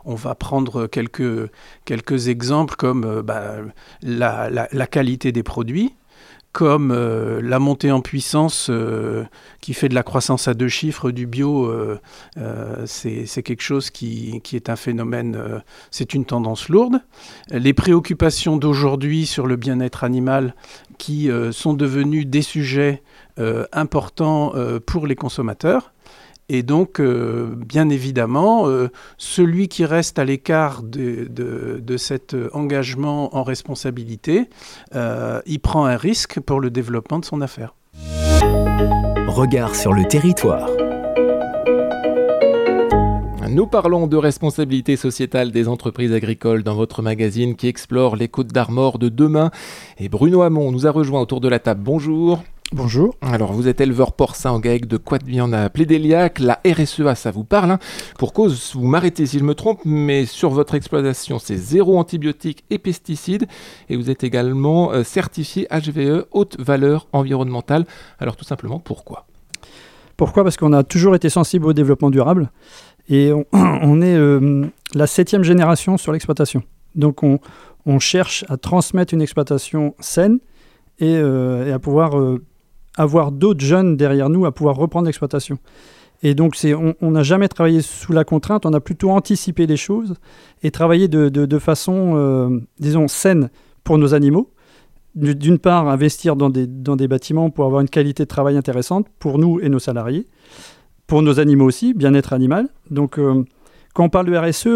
on 0.06 0.14
va 0.14 0.34
prendre 0.34 0.86
quelques, 0.86 1.50
quelques 1.84 2.28
exemples 2.28 2.74
comme 2.76 3.04
euh, 3.04 3.22
bah, 3.22 3.56
la, 4.02 4.48
la- 4.48 4.68
la 4.72 4.86
qualité 4.86 5.30
des 5.30 5.42
produits, 5.42 5.94
comme 6.52 6.90
euh, 6.90 7.40
la 7.42 7.58
montée 7.58 7.90
en 7.90 8.02
puissance 8.02 8.68
euh, 8.70 9.24
qui 9.60 9.72
fait 9.72 9.88
de 9.88 9.94
la 9.94 10.02
croissance 10.02 10.48
à 10.48 10.54
deux 10.54 10.68
chiffres 10.68 11.10
du 11.10 11.26
bio. 11.26 11.64
euh, 11.64 11.98
euh, 12.36 12.84
c'est 12.86 13.42
quelque 13.42 13.62
chose 13.62 13.90
qui, 13.90 14.40
qui 14.42 14.56
est 14.56 14.68
un 14.68 14.76
phénomène, 14.76 15.62
c'est 15.90 16.14
une 16.14 16.24
tendance 16.24 16.68
lourde. 16.68 17.00
Les 17.50 17.72
préoccupations 17.72 18.56
d'aujourd'hui 18.56 19.26
sur 19.26 19.46
le 19.46 19.56
bien-être 19.56 20.04
animal 20.04 20.54
qui 20.98 21.30
sont 21.50 21.74
devenus 21.74 22.26
des 22.26 22.42
sujets 22.42 23.02
important 23.72 24.52
euh, 24.54 24.78
pour 24.78 25.06
les 25.06 25.14
consommateurs. 25.16 25.91
Et 26.54 26.62
donc, 26.62 27.00
euh, 27.00 27.54
bien 27.56 27.88
évidemment, 27.88 28.68
euh, 28.68 28.88
celui 29.16 29.68
qui 29.68 29.86
reste 29.86 30.18
à 30.18 30.24
l'écart 30.26 30.82
de, 30.82 31.26
de- 31.30 31.80
de 31.82 31.96
cet 31.96 32.36
engagement 32.52 33.34
en 33.34 33.42
responsabilité, 33.42 34.50
euh, 34.94 35.40
il 35.46 35.60
prend 35.60 35.86
un 35.86 35.96
risque 35.96 36.40
pour 36.40 36.60
le 36.60 36.68
développement 36.68 37.18
de 37.20 37.24
son 37.24 37.40
affaire. 37.40 37.74
Regard 39.28 39.74
sur 39.74 39.94
le 39.94 40.04
territoire. 40.04 40.68
Nous 43.48 43.66
parlons 43.66 44.06
de 44.06 44.18
responsabilité 44.18 44.96
sociétale 44.96 45.52
des 45.52 45.68
entreprises 45.68 46.12
agricoles 46.12 46.62
dans 46.62 46.74
votre 46.74 47.00
magazine 47.00 47.56
qui 47.56 47.66
explore 47.68 48.16
les 48.16 48.28
côtes 48.28 48.52
d'Armor 48.52 48.98
de 48.98 49.08
demain. 49.08 49.50
Et 49.98 50.10
Bruno 50.10 50.42
Hamon 50.42 50.70
nous 50.70 50.86
a 50.86 50.90
rejoint 50.90 51.22
autour 51.22 51.40
de 51.40 51.48
la 51.48 51.58
table. 51.58 51.80
Bonjour. 51.82 52.42
Bonjour. 52.74 53.14
Alors, 53.20 53.52
vous 53.52 53.68
êtes 53.68 53.82
éleveur 53.82 54.12
porcin 54.12 54.50
en 54.50 54.58
GAEC 54.58 54.86
de 54.86 54.96
Coite-Viande 54.96 55.52
à 55.52 55.68
Plédéliac. 55.68 56.38
La 56.38 56.58
RSEA, 56.64 57.14
ça 57.14 57.30
vous 57.30 57.44
parle. 57.44 57.72
hein 57.72 57.78
Pour 58.18 58.32
cause, 58.32 58.72
vous 58.74 58.86
m'arrêtez 58.86 59.26
si 59.26 59.38
je 59.38 59.44
me 59.44 59.54
trompe, 59.54 59.80
mais 59.84 60.24
sur 60.24 60.48
votre 60.48 60.74
exploitation, 60.74 61.38
c'est 61.38 61.56
zéro 61.56 61.98
antibiotiques 61.98 62.64
et 62.70 62.78
pesticides. 62.78 63.46
Et 63.90 63.96
vous 63.96 64.08
êtes 64.08 64.24
également 64.24 64.90
euh, 64.90 65.04
certifié 65.04 65.68
HVE, 65.70 66.24
haute 66.30 66.58
valeur 66.58 67.08
environnementale. 67.12 67.84
Alors, 68.18 68.36
tout 68.36 68.46
simplement, 68.46 68.78
pourquoi? 68.78 69.26
Pourquoi? 70.16 70.42
Parce 70.42 70.56
qu'on 70.56 70.72
a 70.72 70.82
toujours 70.82 71.14
été 71.14 71.28
sensible 71.28 71.66
au 71.66 71.74
développement 71.74 72.08
durable 72.08 72.50
et 73.10 73.32
on, 73.32 73.44
on 73.52 74.00
est 74.00 74.16
euh, 74.16 74.64
la 74.94 75.06
septième 75.06 75.42
génération 75.42 75.98
sur 75.98 76.12
l'exploitation. 76.12 76.62
Donc 76.94 77.22
on, 77.22 77.38
on 77.84 77.98
cherche 77.98 78.46
à 78.48 78.56
transmettre 78.56 79.12
une 79.12 79.20
exploitation 79.20 79.94
saine 80.00 80.38
et, 81.00 81.16
euh, 81.16 81.66
et 81.66 81.72
à 81.72 81.78
pouvoir 81.78 82.16
avoir 82.96 83.32
d'autres 83.32 83.64
jeunes 83.64 83.96
derrière 83.96 84.28
nous 84.28 84.44
à 84.46 84.52
pouvoir 84.52 84.76
reprendre 84.76 85.06
l'exploitation. 85.06 85.58
Et 86.22 86.34
donc 86.34 86.54
on 87.00 87.10
n'a 87.10 87.22
jamais 87.24 87.48
travaillé 87.48 87.82
sous 87.82 88.12
la 88.12 88.24
contrainte, 88.24 88.64
on 88.64 88.72
a 88.72 88.80
plutôt 88.80 89.10
anticipé 89.10 89.66
les 89.66 89.76
choses 89.76 90.14
et 90.62 90.70
travaillé 90.70 91.08
de, 91.08 91.28
de- 91.28 91.58
façon, 91.58 92.12
euh, 92.16 92.60
disons, 92.78 93.08
saine 93.08 93.50
pour 93.82 93.98
nos 93.98 94.14
animaux. 94.14 94.50
Du- 95.16 95.34
D'une 95.34 95.58
part, 95.58 95.88
investir 95.88 96.36
dans 96.36 96.48
des, 96.48 96.66
dans 96.68 96.94
des 96.96 97.08
bâtiments 97.08 97.50
pour 97.50 97.64
avoir 97.66 97.80
une 97.80 97.88
qualité 97.88 98.22
de 98.22 98.28
travail 98.28 98.56
intéressante 98.56 99.06
pour 99.18 99.38
nous 99.38 99.58
et 99.60 99.68
nos 99.68 99.80
salariés, 99.80 100.26
pour 101.08 101.22
nos 101.22 101.40
animaux 101.40 101.64
aussi, 101.66 101.92
bien-être 101.92 102.32
animal. 102.32 102.68
Donc, 102.90 103.18
euh, 103.18 103.44
quand 103.94 104.04
on 104.04 104.08
parle 104.08 104.26
de 104.30 104.36
RSE, 104.36 104.68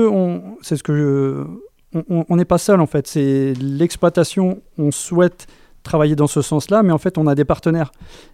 c'est 0.63 0.77
ce 0.77 0.83
que 0.83 1.47
on 2.11 2.37
n'est 2.37 2.45
pas 2.45 2.59
seul 2.59 2.81
en 2.81 2.87
fait. 2.87 3.07
C'est 3.07 3.55
l'exploitation. 3.59 4.61
On 4.77 4.91
souhaite 4.91 5.47
travailler 5.87 6.15
dans 6.17 6.27
ce 6.27 6.43
sens-là, 6.43 6.83
mais 6.83 6.93
en 6.93 6.99
fait, 6.99 7.17
on 7.19 7.27
a 7.27 7.35
des 7.35 7.45
partenaires. 7.47 7.91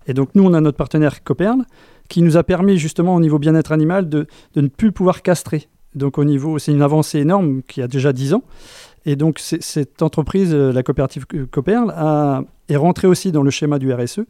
Et 0.09 0.15
donc, 0.15 0.31
nous, 0.35 0.43
on 0.45 0.53
a 0.55 0.61
notre 0.61 0.77
partenaire 0.77 1.23
Coperle 1.23 1.63
qui 2.09 2.21
nous 2.23 2.37
a 2.37 2.43
permis 2.43 2.77
justement 2.79 3.15
au 3.15 3.21
niveau 3.21 3.39
bien-être 3.39 3.71
animal 3.73 4.09
de, 4.09 4.27
ne 4.57 4.67
plus 4.69 4.91
pouvoir 4.93 5.23
castrer. 5.23 5.69
Donc, 5.95 6.19
au 6.19 6.25
niveau, 6.25 6.59
c'est 6.59 6.73
une 6.73 6.83
avancée 6.83 7.19
énorme 7.21 7.63
qui 7.69 7.81
a 7.83 7.87
déjà 7.89 8.13
10 8.13 8.35
ans. 8.35 8.43
Et 9.07 9.17
donc, 9.17 9.39
cette 9.39 10.03
entreprise, 10.03 10.53
euh, 10.55 10.73
la 10.73 10.83
coopérative 10.83 11.27
Co- 11.27 11.39
Coperle, 11.51 11.91
a- 11.97 12.43
est 12.69 12.77
rentrée 12.77 13.07
aussi 13.09 13.33
dans 13.33 13.43
le 13.43 13.51
schéma 13.51 13.79
du 13.79 13.93
RSE 13.93 14.21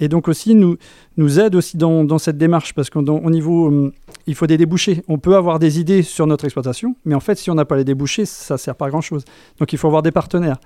et 0.00 0.08
donc 0.08 0.28
aussi 0.28 0.54
nous, 0.54 0.76
nous 1.16 1.40
aide 1.40 1.56
aussi 1.56 1.76
dans, 1.76 2.04
dans 2.04 2.18
cette 2.18 2.38
démarche 2.38 2.72
parce 2.72 2.88
qu'au 2.88 3.02
niveau, 3.30 3.66
hum, 3.66 3.92
il 4.28 4.34
faut 4.36 4.46
des 4.46 4.56
débouchés. 4.56 5.02
On 5.08 5.18
peut 5.18 5.34
avoir 5.34 5.58
des 5.58 5.80
idées 5.80 6.02
sur 6.04 6.26
notre 6.28 6.44
exploitation, 6.44 6.94
mais 7.04 7.14
en 7.16 7.20
fait, 7.20 7.36
si 7.36 7.50
on 7.50 7.54
n'a 7.56 7.64
pas 7.64 7.76
les 7.76 7.84
débouchés, 7.84 8.24
ça 8.24 8.54
ne 8.54 8.58
sert 8.58 8.76
pas 8.76 8.86
à 8.86 8.90
grand-chose. 8.90 9.24
Donc 9.58 9.72
il 9.72 9.78
faut 9.78 9.88
avoir 9.88 10.02
des 10.02 10.12
partenaires. 10.12 10.58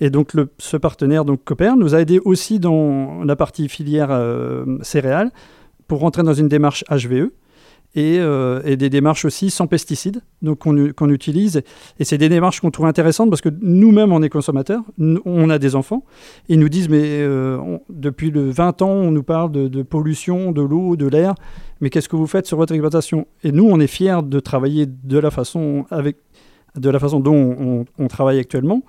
Et 0.00 0.10
donc 0.10 0.32
ce 0.58 0.76
partenaire, 0.76 1.24
donc 1.24 1.44
Cooper, 1.44 1.72
nous 1.76 1.94
a 1.94 2.00
aidé 2.00 2.20
aussi 2.24 2.58
dans 2.58 3.24
la 3.24 3.36
partie 3.36 3.68
filière 3.68 4.08
euh, 4.10 4.78
céréales 4.82 5.30
pour 5.88 6.00
rentrer 6.00 6.22
dans 6.22 6.34
une 6.34 6.48
démarche 6.48 6.84
HVE. 6.90 7.30
Euh, 7.98 8.60
et, 8.64 8.76
des 8.76 8.90
démarches 8.90 9.24
aussi 9.24 9.48
sans 9.48 9.66
pesticides 9.66 10.20
donc 10.42 10.58
qu'on 10.58 11.10
utilise. 11.10 11.62
Et 11.98 12.04
c'est 12.04 12.18
des 12.18 12.28
démarches 12.28 12.60
qu'on 12.60 12.70
trouve 12.70 12.86
intéressantes 12.86 13.30
parce 13.30 13.40
que 13.40 13.48
nous-mêmes, 13.62 14.12
on 14.12 14.22
est 14.22 14.28
consommateurs, 14.28 14.82
on 14.98 15.48
a 15.48 15.58
des 15.58 15.74
enfants, 15.74 16.04
ils 16.48 16.58
nous 16.58 16.68
disent, 16.68 16.90
mais 16.90 17.02
euh, 17.04 17.78
depuis 17.88 18.30
le 18.30 18.50
20 18.50 18.82
ans, 18.82 18.90
on 18.90 19.12
nous 19.12 19.22
parle 19.22 19.50
de, 19.50 19.82
pollution, 19.82 20.52
de 20.52 20.60
l'eau, 20.60 20.96
de 20.96 21.06
l'air, 21.06 21.34
mais 21.80 21.88
qu'est-ce 21.88 22.08
que 22.08 22.16
vous 22.16 22.26
faites 22.26 22.46
sur 22.46 22.58
votre 22.58 22.74
exploitation 22.74 23.26
Et 23.42 23.50
nous, 23.50 23.64
on 23.64 23.80
est 23.80 23.86
fiers 23.86 24.22
de 24.22 24.40
travailler 24.40 24.86
de 24.86 25.18
la 25.18 25.30
façon, 25.30 25.86
avec, 25.90 26.18
de 26.76 26.90
la 26.90 26.98
façon 26.98 27.20
dont 27.20 27.84
on 27.98 28.08
travaille 28.08 28.38
actuellement, 28.38 28.82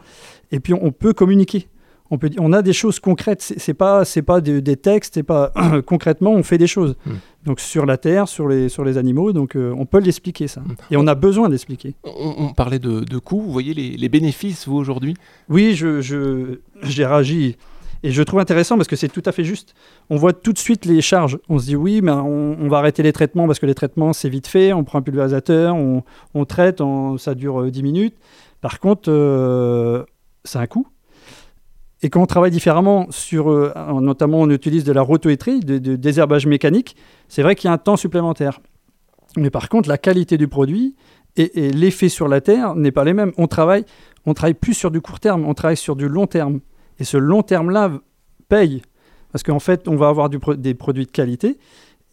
et 0.52 0.60
puis 0.60 0.74
on 0.74 0.92
peut 0.92 1.14
communiquer 1.14 1.68
on, 2.10 2.18
peut, 2.18 2.30
on 2.40 2.54
a 2.54 2.62
des 2.62 2.74
choses 2.74 3.00
concrètes. 3.00 3.42
C'est 3.42 3.74
pas, 3.74 4.06
c'est 4.06 4.22
pas 4.22 4.42
des, 4.42 4.76
textes, 4.76 5.16
c'est 5.16 5.24
pas 5.24 5.52
concrètement, 5.86 6.32
on 6.32 6.44
fait 6.44 6.58
des 6.58 6.68
choses. 6.68 6.96
Hmm. 7.06 7.16
Donc 7.46 7.60
sur 7.60 7.86
la 7.86 7.98
terre, 7.98 8.28
sur 8.28 8.48
les, 8.48 8.70
sur 8.70 8.84
les 8.84 8.98
animaux, 8.98 9.34
donc 9.34 9.56
euh, 9.56 9.74
on 9.78 9.86
peut 9.86 10.00
l'expliquer 10.00 10.48
ça. 10.48 10.62
Hmm. 10.62 10.76
Et 10.92 10.98
on 10.98 11.08
a 11.08 11.16
besoin 11.16 11.50
d'expliquer. 11.50 11.96
On, 12.04 12.54
parlait 12.54 12.80
de, 12.80 13.02
de, 13.02 13.18
coûts. 13.18 13.42
Vous 13.42 13.52
voyez 13.52 13.74
les, 13.74 14.10
bénéfices 14.10 14.68
vous 14.68 14.78
aujourd'hui? 14.78 15.16
Oui, 15.50 15.76
je, 15.76 16.02
j'ai 16.84 17.06
réagi. 17.06 17.58
Et 18.04 18.12
je 18.12 18.24
trouve 18.24 18.40
intéressant 18.40 18.76
parce 18.76 18.88
que 18.88 18.96
c'est 18.96 19.10
tout 19.10 19.24
à 19.26 19.32
fait 19.32 19.44
juste. 19.44 19.74
On 20.10 20.16
voit 20.16 20.34
tout 20.34 20.54
de 20.54 20.58
suite 20.58 20.86
les 20.86 21.02
charges. 21.02 21.40
On 21.50 21.60
se 21.60 21.66
dit 21.66 21.76
oui, 21.76 22.02
mais 22.02 22.12
on, 22.12 22.68
va 22.68 22.78
arrêter 22.78 23.04
les 23.04 23.14
traitements 23.14 23.48
parce 23.48 23.60
que 23.60 23.66
les 23.66 23.76
traitements, 23.76 24.14
c'est 24.14 24.30
vite 24.30 24.48
fait. 24.48 24.74
On 24.74 24.84
prend 24.84 25.00
un 25.00 25.02
pulvérisateur, 25.02 25.76
on, 25.76 26.46
traite, 26.46 26.82
ça 27.18 27.36
dure 27.36 27.70
10 27.70 27.80
euh, 27.80 27.84
minutes. 27.84 28.16
Par 28.62 28.80
contre, 28.80 29.10
euh, 29.12 30.04
c'est 30.44 30.60
un 30.60 30.68
coût. 30.68 30.88
Et 32.04 32.10
quand 32.10 32.22
on 32.22 32.28
travaille 32.28 32.52
différemment, 32.52 33.08
sur, 33.10 33.50
euh, 33.50 33.74
notamment 34.00 34.42
on 34.42 34.50
utilise 34.52 34.84
de 34.84 34.92
la 34.92 35.02
rotoétrie, 35.02 35.62
de, 35.62 35.80
de 35.80 35.96
désherbage 35.96 36.46
mécanique, 36.46 36.96
c'est 37.28 37.42
vrai 37.42 37.56
qu'il 37.56 37.68
y 37.68 37.72
a 37.72 37.74
un 37.74 37.80
temps 37.80 37.98
supplémentaire. 37.98 38.60
Mais 39.36 39.50
par 39.50 39.68
contre, 39.70 39.90
la 39.90 39.98
qualité 39.98 40.38
du 40.38 40.48
produit 40.48 40.96
et, 41.38 41.72
l'effet 41.72 42.10
sur 42.10 42.28
la 42.28 42.42
terre 42.42 42.76
n'est 42.76 42.92
pas 42.92 43.04
les 43.04 43.14
mêmes. 43.14 43.32
On 43.38 43.48
travaille, 43.48 43.86
on 44.26 44.34
travaille 44.34 44.54
plus 44.54 44.74
sur 44.74 44.92
du 44.92 45.02
court 45.02 45.20
terme, 45.20 45.46
on 45.46 45.54
travaille 45.54 45.78
sur 45.78 45.96
du 45.96 46.08
long 46.08 46.28
terme. 46.28 46.60
Et 47.00 47.04
ce 47.04 47.18
long 47.18 47.44
terme-là 47.44 47.92
paye. 48.50 48.82
Parce 49.32 49.44
qu'en 49.44 49.60
fait, 49.60 49.88
on 49.88 49.96
va 49.96 50.10
avoir 50.10 50.30
des 50.30 50.74
produits 50.74 51.06
de 51.06 51.12
qualité. 51.12 51.58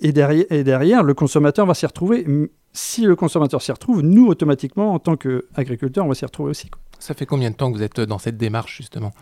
Et 0.00 0.12
derrière, 0.12 0.44
et 0.50 0.64
derrière, 0.64 1.02
le 1.02 1.14
consommateur 1.14 1.66
va 1.66 1.74
s'y 1.74 1.86
retrouver. 1.86 2.26
Si 2.72 3.02
le 3.02 3.14
consommateur 3.16 3.62
s'y 3.62 3.72
retrouve, 3.72 4.02
nous, 4.02 4.26
automatiquement, 4.26 4.92
en 4.92 4.98
tant 4.98 5.16
qu'agriculteurs, 5.16 6.04
on 6.04 6.08
va 6.08 6.14
s'y 6.14 6.24
retrouver 6.24 6.50
aussi. 6.50 6.70
Ça 6.98 7.14
fait 7.14 7.26
combien 7.26 7.50
de 7.50 7.56
temps 7.56 7.70
que 7.70 7.76
vous 7.76 7.82
êtes 7.82 8.00
dans 8.00 8.18
cette 8.18 8.36
démarche, 8.36 8.76
justement? 8.76 9.12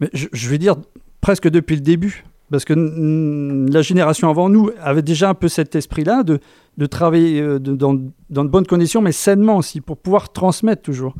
Mais 0.00 0.10
je, 0.12 0.48
vais 0.48 0.58
dire 0.58 0.76
presque 1.20 1.48
depuis 1.48 1.76
le 1.76 1.82
début. 1.82 2.24
Parce 2.50 2.64
que 2.64 2.72
la 2.72 3.82
génération 3.82 4.30
avant 4.30 4.48
nous 4.48 4.70
avait 4.80 5.02
déjà 5.02 5.28
un 5.28 5.34
peu 5.34 5.48
cet 5.48 5.74
esprit-là 5.76 6.22
de, 6.22 6.40
de 6.78 6.86
travailler 6.86 7.42
euh, 7.42 7.58
dans, 7.58 7.94
dans, 8.30 8.44
de 8.44 8.48
bonnes 8.48 8.66
conditions, 8.66 9.02
mais 9.02 9.12
sainement 9.12 9.58
aussi, 9.58 9.82
pour 9.82 9.98
pouvoir 9.98 10.32
transmettre 10.32 10.80
toujours. 10.80 11.14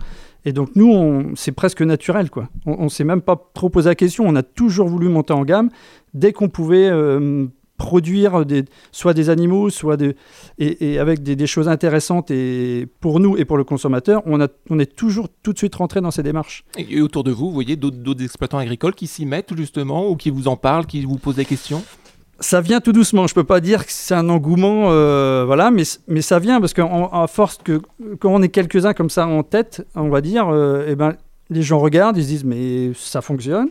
Et 0.49 0.53
donc 0.53 0.71
nous, 0.77 1.33
c'est 1.35 1.53
presque 1.53 1.83
naturel. 1.83 2.31
quoi. 2.31 2.49
On 2.65 2.85
ne 2.85 2.89
s'est 2.89 3.05
même 3.05 3.21
pas 3.21 3.39
trop 3.53 3.69
posé 3.69 3.91
la 3.91 3.95
question. 3.95 4.25
On 4.27 4.35
a 4.35 4.43
toujours 4.43 4.89
voulu 4.89 5.11
monter 5.11 5.35
en 5.35 5.45
gamme. 5.45 5.69
Dès 6.15 6.33
qu'on 6.33 6.49
pouvait 6.49 6.89
euh, 6.89 7.49
produire 7.77 8.47
des, 8.47 8.65
soit 8.91 9.13
des 9.13 9.29
animaux, 9.29 9.69
soit 9.69 9.99
des, 9.99 10.17
et, 10.59 10.99
avec 10.99 11.23
des, 11.23 11.47
choses 11.47 11.69
intéressantes 11.69 12.31
et 12.31 12.87
pour 13.01 13.21
nous 13.21 13.37
et 13.37 13.45
pour 13.45 13.59
le 13.59 13.65
consommateur, 13.65 14.23
on, 14.25 14.41
a, 14.41 14.49
on 14.71 14.79
est 14.79 14.97
toujours 14.97 15.29
tout 15.43 15.53
de 15.53 15.59
suite 15.59 15.75
rentré 15.75 16.01
dans 16.01 16.11
ces 16.11 16.23
démarches. 16.23 16.65
Et, 16.79 17.03
autour 17.03 17.25
de 17.25 17.31
vous, 17.31 17.49
vous 17.49 17.55
voyez 17.55 17.77
d'autres 17.77 18.25
exploitants 18.25 18.59
agricoles 18.59 18.95
qui 18.95 19.07
s'y 19.07 19.27
mettent 19.27 19.55
justement 19.55 20.09
ou 20.09 20.17
qui 20.17 20.31
vous 20.31 20.49
en 20.49 20.57
parlent, 20.57 20.87
qui 20.87 21.05
vous 21.05 21.19
posent 21.19 21.37
des 21.37 21.45
questions? 21.45 21.83
Ça 22.41 22.61
vient 22.61 22.81
tout 22.81 22.93
doucement. 22.93 23.27
Je 23.27 23.35
peux 23.35 23.45
pas 23.45 23.61
dire 23.61 23.87
que 23.87 23.93
c'est 23.93 24.15
un 24.15 24.29
engouement, 24.29 24.91
euh, 24.91 25.45
voilà, 25.47 25.71
mais, 25.71 25.85
mais 26.07 26.23
ça 26.23 26.39
vient 26.39 26.61
parce 26.61 26.73
qu'à 26.73 27.27
force 27.29 27.59
que 27.63 27.81
quand 28.21 28.33
on 28.33 28.43
est 28.43 28.49
quelques-uns 28.49 28.95
comme 28.95 29.11
ça 29.11 29.27
en 29.27 29.43
tête, 29.43 29.87
on 29.95 30.09
va 30.09 30.21
dire, 30.21 30.49
euh, 30.49 30.87
eh 30.89 30.97
ben, 30.97 31.17
les 31.51 31.63
gens 31.63 31.79
regardent, 31.79 32.17
ils 32.17 32.25
se 32.25 32.29
disent 32.29 32.45
mais 32.45 32.93
ça 32.95 33.21
fonctionne 33.21 33.69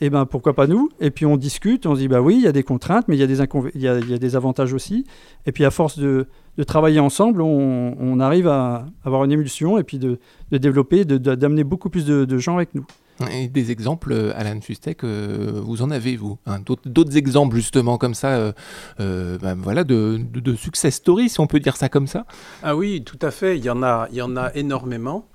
eh 0.00 0.08
ben 0.08 0.24
pourquoi 0.24 0.54
pas 0.54 0.66
nous? 0.66 0.88
Et 1.00 1.10
puis 1.10 1.26
on 1.26 1.36
discute, 1.36 1.84
on 1.86 1.94
se 1.94 2.00
dit 2.00 2.08
bah 2.08 2.22
oui, 2.22 2.36
il 2.36 2.42
y 2.42 2.46
a 2.46 2.52
des 2.52 2.62
contraintes, 2.62 3.06
mais 3.08 3.16
il 3.16 3.20
y 3.20 3.22
a 3.22 3.26
des, 3.26 3.38
y 3.74 3.86
a, 3.86 4.18
des 4.18 4.36
avantages 4.36 4.72
aussi. 4.72 5.04
Et 5.46 5.52
puis 5.52 5.64
à 5.64 5.70
force 5.70 5.98
de, 5.98 6.26
travailler 6.66 7.00
ensemble, 7.00 7.40
on, 7.40 7.96
on, 7.98 8.20
arrive 8.20 8.46
à 8.46 8.86
avoir 9.04 9.24
une 9.24 9.32
émulsion 9.32 9.78
et 9.78 9.82
puis 9.82 9.98
de, 9.98 10.18
de 10.50 10.58
développer, 10.58 11.06
d'amener 11.06 11.64
beaucoup 11.64 11.88
plus 11.88 12.04
de, 12.04 12.38
gens 12.38 12.56
avec 12.56 12.74
nous. 12.74 12.84
Et 13.30 13.48
des 13.48 13.70
exemples, 13.70 14.12
euh, 14.12 14.32
Alan 14.34 14.60
Fustek, 14.60 15.04
euh, 15.04 15.60
vous 15.62 15.82
en 15.82 15.90
avez, 15.90 16.16
vous 16.16 16.38
hein, 16.46 16.58
D'autres 16.86 17.16
exemples, 17.16 17.56
justement, 17.56 17.98
comme 17.98 18.14
ça, 18.14 18.52
euh, 19.00 19.38
ben 19.38 19.54
voilà, 19.56 19.84
de, 19.84 20.18
de, 20.18 20.54
success 20.54 20.94
story, 20.94 21.28
si 21.28 21.40
on 21.40 21.46
peut 21.46 21.60
dire 21.60 21.76
ça 21.76 21.88
comme 21.88 22.06
ça 22.06 22.24
Ah 22.62 22.76
oui, 22.76 23.02
tout 23.04 23.18
à 23.20 23.30
fait. 23.30 23.58
Il 23.58 23.64
y 23.64 23.70
en 23.70 23.82
a, 23.82 24.08
il 24.10 24.16
y 24.16 24.22
en 24.22 24.36
a 24.36 24.52
énormément. 24.54 25.26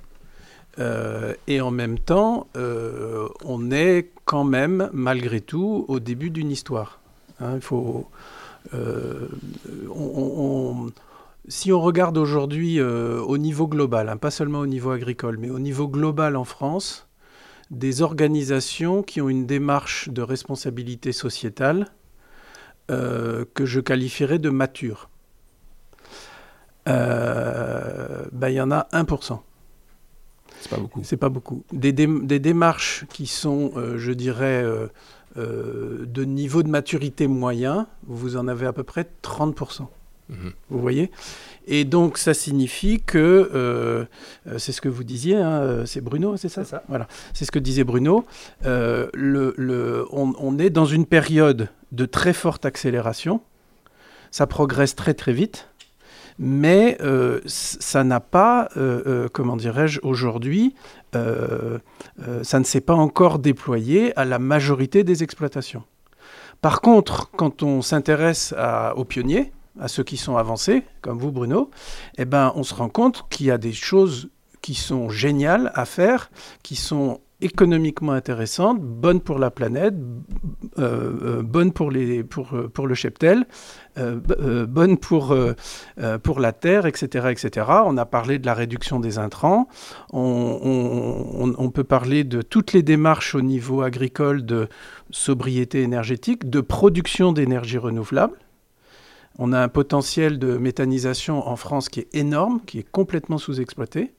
Euh, 0.80 1.34
et 1.48 1.62
en 1.62 1.72
même 1.72 2.00
temps, 2.00 2.48
euh, 2.58 3.28
on 3.44 3.72
est 3.72 4.12
quand 4.26 4.44
même, 4.44 4.90
malgré 4.94 5.42
tout, 5.42 5.86
au 5.88 6.00
début 6.00 6.30
d'une 6.30 6.52
histoire. 6.52 7.00
Hein. 7.40 7.60
faut, 7.62 8.08
euh, 8.74 9.28
si 11.48 11.72
on 11.72 11.82
regarde 11.82 12.18
aujourd'hui 12.18 12.82
au 12.82 13.38
niveau 13.38 13.68
global, 13.68 14.10
hein, 14.10 14.18
pas 14.18 14.32
seulement 14.32 14.60
au 14.60 14.68
niveau 14.68 14.92
agricole, 14.92 15.38
mais 15.38 15.50
au 15.50 15.60
niveau 15.60 15.88
global 15.88 16.36
en 16.36 16.44
France, 16.44 17.05
des 17.72 18.02
organisations 18.02 19.04
qui 19.04 19.22
ont 19.22 19.30
une 19.30 19.46
démarche 19.46 20.10
de 20.10 20.22
responsabilité 20.22 21.12
sociétale 21.12 21.88
que 22.88 23.66
je 23.66 23.80
qualifierais 23.80 24.38
de 24.38 24.52
mature, 24.52 25.10
ben, 26.86 28.50
il 28.50 28.54
y 28.54 28.62
en 28.62 28.70
a 28.70 28.88
1%. 28.94 29.40
C'est 30.66 30.70
pas 30.70 30.78
beaucoup. 30.82 31.02
C'est 31.04 31.18
pas 31.18 31.30
beaucoup. 31.30 31.64
Des, 31.72 31.94
des, 31.94 32.40
démarches 32.40 33.06
qui 33.10 33.28
sont, 33.28 33.72
euh, 33.76 34.00
je 34.00 34.12
dirais, 34.12 34.64
euh, 34.64 34.88
euh, 35.38 36.06
de 36.08 36.26
niveau 36.26 36.64
de 36.64 36.70
maturité 36.70 37.28
moyen, 37.28 37.88
vous 38.08 38.36
en 38.36 38.48
avez 38.48 38.66
à 38.66 38.74
peu 38.74 38.84
près 38.84 39.08
30%. 39.22 39.88
Mhm. 40.30 40.54
Vous 40.70 40.80
voyez? 40.80 41.12
Et 41.68 41.86
donc, 41.86 42.18
ça 42.18 42.34
signifie 42.34 43.02
que, 43.02 44.08
c'est 44.58 44.72
ce 44.72 44.82
que 44.82 44.90
vous 44.90 45.04
disiez, 45.04 45.38
hein, 45.38 45.84
c'est 45.86 46.02
Bruno, 46.02 46.38
c'est 46.38 46.50
ça, 46.50 46.64
ça 46.64 46.84
Voilà, 46.88 47.08
c'est 47.34 47.46
ce 47.46 47.52
que 47.52 47.60
disait 47.60 47.84
Bruno. 47.84 48.26
le, 48.64 49.10
le, 49.14 50.06
on, 50.12 50.34
on 50.40 50.60
est 50.60 50.70
dans 50.70 50.86
une 50.86 51.06
période 51.06 51.70
de 51.92 52.06
très 52.06 52.34
forte 52.34 52.66
accélération. 52.66 53.42
Ça 54.32 54.48
progresse 54.48 54.96
très 54.96 55.14
très 55.14 55.34
vite 55.34 55.70
mais 56.38 56.98
euh, 57.02 57.40
ça 57.46 58.04
n'a 58.04 58.20
pas, 58.20 58.70
euh, 58.78 59.02
euh, 59.06 59.28
comment 59.32 59.56
dirais-je, 59.56 60.00
aujourd'hui, 60.04 60.76
ça 61.14 62.60
ne 62.60 62.66
s'est 62.66 62.82
pas 62.82 62.94
encore 62.94 63.40
déployé 63.40 64.18
à 64.20 64.26
la 64.26 64.38
majorité 64.38 65.06
des 65.06 65.24
exploitations. 65.24 65.84
Par 66.62 66.82
contre, 66.82 67.32
quand 67.32 67.64
on 67.64 67.82
s'intéresse 67.82 68.54
aux 68.98 69.06
pionniers, 69.06 69.54
à 69.80 69.88
ceux 69.88 70.04
qui 70.04 70.18
sont 70.18 70.38
avancés, 70.38 70.84
comme 71.02 71.18
vous 71.18 71.32
Bruno, 71.32 71.70
eh 72.18 72.26
ben, 72.26 72.54
on 72.56 72.64
se 72.64 72.74
rend 72.74 72.90
compte 72.90 73.26
qu'il 73.30 73.46
y 73.48 73.52
a 73.52 73.58
des 73.58 73.74
choses 73.74 74.30
qui 74.62 74.74
sont 74.74 75.10
géniales 75.10 75.72
à 75.76 75.86
faire, 75.86 76.32
qui 76.64 76.76
sont 76.76 77.20
économiquement 77.42 78.14
intéressante, 78.14 78.82
bonne 78.82 79.20
pour 79.20 79.40
la 79.40 79.52
planète, 79.52 79.94
euh, 80.80 81.12
euh, 81.22 81.44
bonne 81.44 81.74
pour, 81.74 81.92
les, 81.92 82.24
pour, 82.24 82.54
euh, 82.54 82.70
pour 82.70 82.88
le 82.88 82.96
cheptel, 82.96 83.46
bonne 83.98 84.98
pour, 84.98 85.34
pour 86.24 86.40
la 86.42 86.52
terre, 86.52 86.86
etc., 86.86 87.30
etc. 87.32 87.68
On 87.86 87.96
a 87.96 88.06
parlé 88.06 88.40
de 88.40 88.46
la 88.46 88.54
réduction 88.54 89.00
des 89.00 89.20
intrants, 89.20 89.70
on, 90.12 91.72
peut 91.74 91.86
parler 91.86 92.26
de 92.26 92.42
toutes 92.42 92.74
les 92.74 92.84
démarches 92.84 93.36
au 93.36 93.42
niveau 93.42 93.84
agricole 93.84 94.46
de 94.46 94.68
sobriété 95.12 95.82
énergétique, 95.82 96.50
de 96.50 96.60
production 96.60 97.32
d'énergie 97.32 97.78
renouvelable. 97.78 98.38
On 99.38 99.52
a 99.52 99.60
un 99.60 99.68
potentiel 99.68 100.40
de 100.40 100.58
méthanisation 100.58 101.48
en 101.48 101.56
France 101.56 101.90
qui 101.90 102.00
est 102.02 102.16
énorme, 102.16 102.62
qui 102.66 102.80
est 102.80 102.90
complètement 102.90 103.38
sous-exploité. 103.38 104.14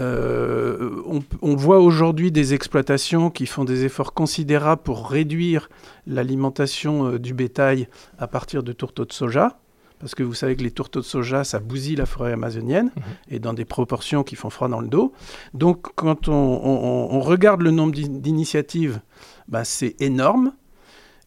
Euh, 0.00 1.02
on, 1.42 1.56
voit 1.56 1.80
aujourd'hui 1.80 2.30
des 2.30 2.54
exploitations 2.54 3.30
qui 3.30 3.46
font 3.46 3.64
des 3.64 3.84
efforts 3.84 4.14
considérables 4.14 4.82
pour 4.82 5.10
réduire 5.10 5.68
l'alimentation 6.06 7.06
euh, 7.06 7.18
du 7.18 7.34
bétail 7.34 7.88
à 8.16 8.28
partir 8.28 8.62
de 8.62 8.72
tourteaux 8.72 9.04
de 9.04 9.12
soja. 9.12 9.58
Parce 9.98 10.14
que 10.14 10.22
vous 10.22 10.34
savez 10.34 10.54
que 10.54 10.62
les 10.62 10.70
tourteaux 10.70 11.00
de 11.00 11.04
soja, 11.04 11.42
ça 11.42 11.58
bousille 11.58 11.96
la 11.96 12.06
forêt 12.06 12.32
amazonienne 12.32 12.92
mhm. 12.94 13.02
et 13.30 13.38
dans 13.40 13.54
des 13.54 13.64
proportions 13.64 14.22
qui 14.22 14.36
font 14.36 14.50
froid 14.50 14.68
dans 14.68 14.80
le 14.80 14.86
dos. 14.86 15.12
Donc, 15.54 15.88
quand 15.96 16.28
on, 16.28 17.18
regarde 17.20 17.62
le 17.62 17.72
nombre 17.72 17.92
d'initiatives, 17.92 19.00
bah, 19.48 19.64
c'est 19.64 20.00
énorme. 20.00 20.52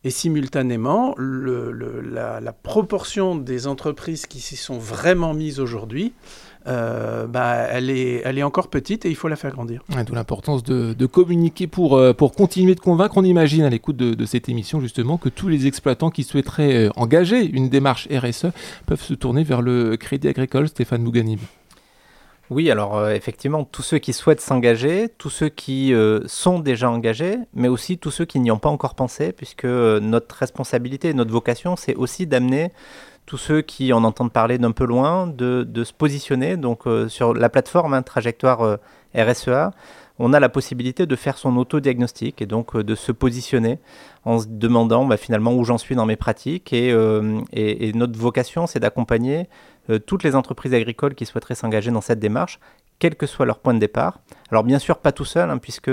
Et 0.04 0.10
simultanément, 0.10 1.14
la, 1.18 2.54
proportion 2.64 3.36
des 3.36 3.68
entreprises 3.68 4.26
qui 4.26 4.40
s'y 4.40 4.56
sont 4.56 4.80
vraiment 4.80 5.34
mises 5.36 5.60
aujourd'hui, 5.60 6.14
euh, 6.68 7.28
bah, 7.28 7.68
elle, 7.70 7.90
est, 7.90 8.44
encore 8.44 8.68
petite 8.70 9.06
et 9.06 9.10
il 9.10 9.16
faut 9.16 9.28
la 9.28 9.36
faire 9.36 9.52
grandir. 9.52 9.84
D'où 10.06 10.16
l'importance 10.16 10.64
de, 10.64 11.06
communiquer 11.06 11.68
pour, 11.68 11.98
euh, 11.98 12.14
pour 12.14 12.34
continuer 12.34 12.74
de 12.74 12.80
convaincre. 12.80 13.18
On 13.18 13.24
imagine 13.24 13.64
à 13.64 13.70
l'écoute 13.70 13.98
de, 13.98 14.26
cette 14.26 14.50
émission 14.50 14.80
justement 14.80 15.18
que 15.18 15.30
tous 15.30 15.48
les 15.48 15.68
exploitants 15.68 16.10
qui 16.10 16.24
souhaiteraient 16.24 16.88
euh, 16.88 16.90
engager 16.96 17.46
une 17.46 17.70
démarche 17.70 18.08
RSE 18.12 18.48
peuvent 18.88 19.02
se 19.02 19.14
tourner 19.14 19.44
vers 19.44 19.62
le 19.62 19.98
Crédit 19.98 20.28
Agricole, 20.28 20.68
Stéphane 20.68 21.04
Mouganib. 21.04 21.40
Oui, 22.52 22.70
alors 22.70 23.10
effectivement, 23.10 23.64
tous 23.64 23.82
ceux 23.82 23.98
qui 23.98 24.14
souhaitent 24.14 24.42
s'engager, 24.42 25.08
tous 25.18 25.30
ceux 25.30 25.48
qui 25.50 25.94
sont 26.26 26.60
déjà 26.60 26.92
engagés, 26.92 27.38
mais 27.54 27.70
aussi 27.70 27.98
tous 27.98 28.12
ceux 28.12 28.26
qui 28.26 28.42
n'y 28.42 28.52
ont 28.52 28.60
pas 28.60 28.68
encore 28.68 28.94
pensé, 28.94 29.32
puisque 29.32 29.64
notre 29.64 30.36
responsabilité, 30.36 31.14
notre 31.14 31.32
vocation, 31.32 31.78
c'est 31.78 31.96
aussi 31.96 32.28
d'amener 32.28 32.72
tous 33.26 33.38
ceux 33.38 33.62
qui 33.62 33.94
en 33.94 34.04
entendent 34.04 34.34
parler 34.34 34.58
d'un 34.58 34.72
peu 34.72 34.86
loin, 34.86 35.26
de, 35.26 35.84
se 35.86 35.94
positionner. 35.94 36.58
Euh, 36.86 37.08
sur 37.08 37.34
la 37.34 37.50
plateforme 37.50 37.94
hein, 37.94 38.02
Trajectoire 38.02 38.62
euh, 38.62 38.76
RSEA, 39.16 39.72
on 40.22 40.34
a 40.34 40.40
la 40.40 40.50
possibilité 40.50 41.06
de 41.06 41.16
faire 41.16 41.38
son 41.38 41.58
auto-diagnostic 41.58 42.42
et 42.42 42.46
donc 42.46 42.76
euh, 42.76 42.84
de 42.84 42.96
se 42.96 43.12
positionner 43.12 43.80
en 44.24 44.40
se 44.40 44.46
demandant 44.48 45.06
bah, 45.06 45.18
finalement 45.18 45.54
où 45.54 45.64
j'en 45.64 45.78
suis 45.78 45.96
dans 45.96 46.06
mes 46.06 46.16
pratiques. 46.16 46.74
Et, 46.74 46.90
et 47.54 47.94
notre 47.94 48.18
vocation, 48.20 48.68
c'est 48.68 48.80
d'accompagner 48.80 49.50
toutes 50.06 50.24
les 50.24 50.36
entreprises 50.36 50.76
agricoles 50.76 51.16
qui 51.16 51.26
souhaiteraient 51.26 51.56
s'engager 51.56 51.90
dans 51.90 52.02
cette 52.02 52.20
démarche, 52.20 52.60
quel 53.00 53.16
que 53.16 53.26
soit 53.26 53.48
leur 53.48 53.58
point 53.58 53.74
de 53.74 53.80
départ. 53.80 54.20
Alors 54.52 54.64
bien 54.64 54.78
sûr, 54.78 55.00
pas 55.00 55.12
tout 55.12 55.26
seul, 55.26 55.50
hein, 55.50 55.58
puisque 55.58 55.90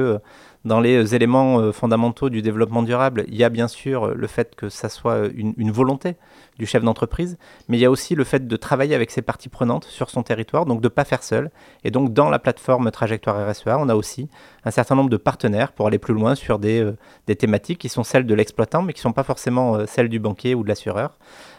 dans 0.65 0.81
les 0.81 1.15
éléments 1.15 1.61
euh, 1.61 1.73
fondamentaux 1.73 2.31
du 2.31 2.43
développement 2.43 2.83
durable, 2.83 3.25
il 3.29 3.37
y 3.37 3.45
a 3.45 3.49
bien 3.49 3.69
sûr 3.69 4.15
le 4.15 4.27
fait 4.27 4.55
que 4.55 4.69
ça 4.69 4.89
soit 4.89 5.29
une, 5.35 5.71
volonté 5.71 6.17
du 6.59 6.67
chef 6.67 6.83
d'entreprise, 6.83 7.39
mais 7.69 7.77
il 7.77 7.81
y 7.81 7.85
a 7.85 7.91
aussi 7.91 8.15
le 8.15 8.25
fait 8.25 8.47
de 8.47 8.57
travailler 8.57 8.95
avec 8.95 9.11
ses 9.11 9.23
parties 9.23 9.49
prenantes 9.49 9.85
sur 9.85 10.11
son 10.11 10.23
territoire, 10.23 10.67
donc 10.67 10.81
de 10.81 10.87
ne 10.87 10.93
pas 10.93 11.05
faire 11.05 11.23
seul. 11.23 11.51
Et 11.85 11.91
donc 11.91 12.13
dans 12.13 12.31
la 12.31 12.39
plateforme 12.39 12.91
Trajectoire 12.91 13.49
RSEA, 13.49 13.79
on 13.79 13.89
a 13.89 13.95
aussi 13.95 14.29
un 14.65 14.71
certain 14.71 14.95
nombre 14.95 15.11
de 15.11 15.17
partenaires 15.17 15.73
pour 15.73 15.87
aller 15.87 15.99
plus 15.99 16.15
loin 16.15 16.35
sur 16.35 16.59
des, 16.59 16.83
euh, 16.83 17.35
thématiques 17.35 17.79
qui 17.79 17.89
sont 17.89 18.03
celles 18.03 18.27
de 18.27 18.35
l'exploitant, 18.35 18.83
mais 18.83 18.93
qui 18.93 19.01
ne 19.01 19.03
sont 19.03 19.13
pas 19.13 19.23
forcément 19.23 19.77
euh, 19.77 19.87
celles 19.87 20.09
du 20.09 20.19
banquier 20.19 20.55
ou 20.55 20.63
de 20.63 20.69
l'assureur. 20.69 21.17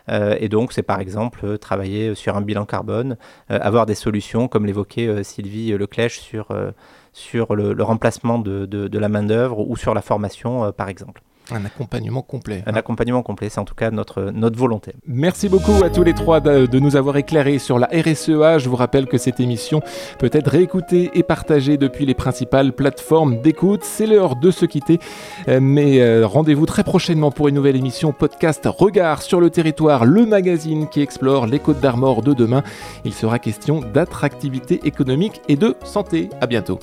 Et 0.09 0.49
donc 0.49 0.73
c'est 0.73 0.83
par 0.83 0.99
exemple 0.99 1.57
travailler 1.57 2.15
sur 2.15 2.35
un 2.35 2.41
bilan 2.41 2.65
carbone, 2.65 3.17
avoir 3.49 3.85
des 3.85 3.95
solutions 3.95 4.47
comme 4.47 4.65
l'évoquait 4.65 5.23
Sylvie 5.23 5.71
Leclèche 5.77 6.19
sur 6.19 6.47
sur 7.13 7.55
le, 7.55 7.83
remplacement 7.83 8.39
de, 8.39 8.97
la 8.97 9.09
main-d'œuvre 9.09 9.67
ou 9.67 9.75
sur 9.75 9.93
la 9.93 10.01
formation, 10.01 10.65
euh, 10.65 10.71
par 10.71 10.89
exemple. 10.89 11.21
Un 11.51 11.65
accompagnement 11.65 12.21
complet. 12.21 12.63
Un 12.65 12.73
accompagnement 12.73 13.23
complet, 13.23 13.49
c'est 13.49 13.59
en 13.59 13.65
tout 13.65 13.75
cas 13.75 13.91
notre, 13.91 14.31
notre 14.33 14.57
volonté. 14.57 14.93
Merci 15.05 15.49
beaucoup 15.49 15.83
à 15.83 15.89
tous 15.89 16.03
les 16.03 16.13
trois 16.13 16.39
de, 16.39 16.79
nous 16.79 16.95
avoir 16.95 17.17
éclairés 17.17 17.59
sur 17.59 17.79
la 17.79 17.87
RSEA. 17.87 18.57
Je 18.59 18.69
vous 18.69 18.75
rappelle 18.75 19.07
que 19.07 19.17
cette 19.17 19.39
émission 19.39 19.81
peut 20.17 20.29
être 20.31 20.49
réécoutée 20.49 21.11
et 21.13 21.23
partagée 21.23 21.77
depuis 21.77 22.05
les 22.05 22.13
principales 22.13 22.73
plateformes 22.73 23.41
d'écoute. 23.41 23.81
C'est 23.83 24.07
l'heure 24.07 24.35
de 24.35 24.51
se 24.51 24.65
quitter, 24.65 24.99
euh, 25.47 25.59
mais 25.61 26.01
euh, 26.01 26.25
rendez-vous 26.25 26.65
très 26.65 26.83
prochainement 26.83 27.31
pour 27.31 27.47
une 27.47 27.55
nouvelle 27.55 27.75
émission 27.75 28.13
podcast 28.13 28.67
Regard 28.67 29.21
sur 29.21 29.41
le 29.41 29.49
territoire, 29.49 30.05
le 30.05 30.25
magazine 30.25 30.87
qui 30.87 31.01
explore 31.01 31.47
les 31.47 31.59
côtes 31.59 31.79
d'Armor 31.79 32.21
de 32.21 32.33
demain. 32.33 32.63
Il 33.05 33.13
sera 33.13 33.39
question 33.39 33.81
d'attractivité 33.81 34.79
économique 34.83 35.41
et 35.47 35.55
de 35.55 35.75
santé. 35.83 36.29
À 36.41 36.47
bientôt. 36.47 36.79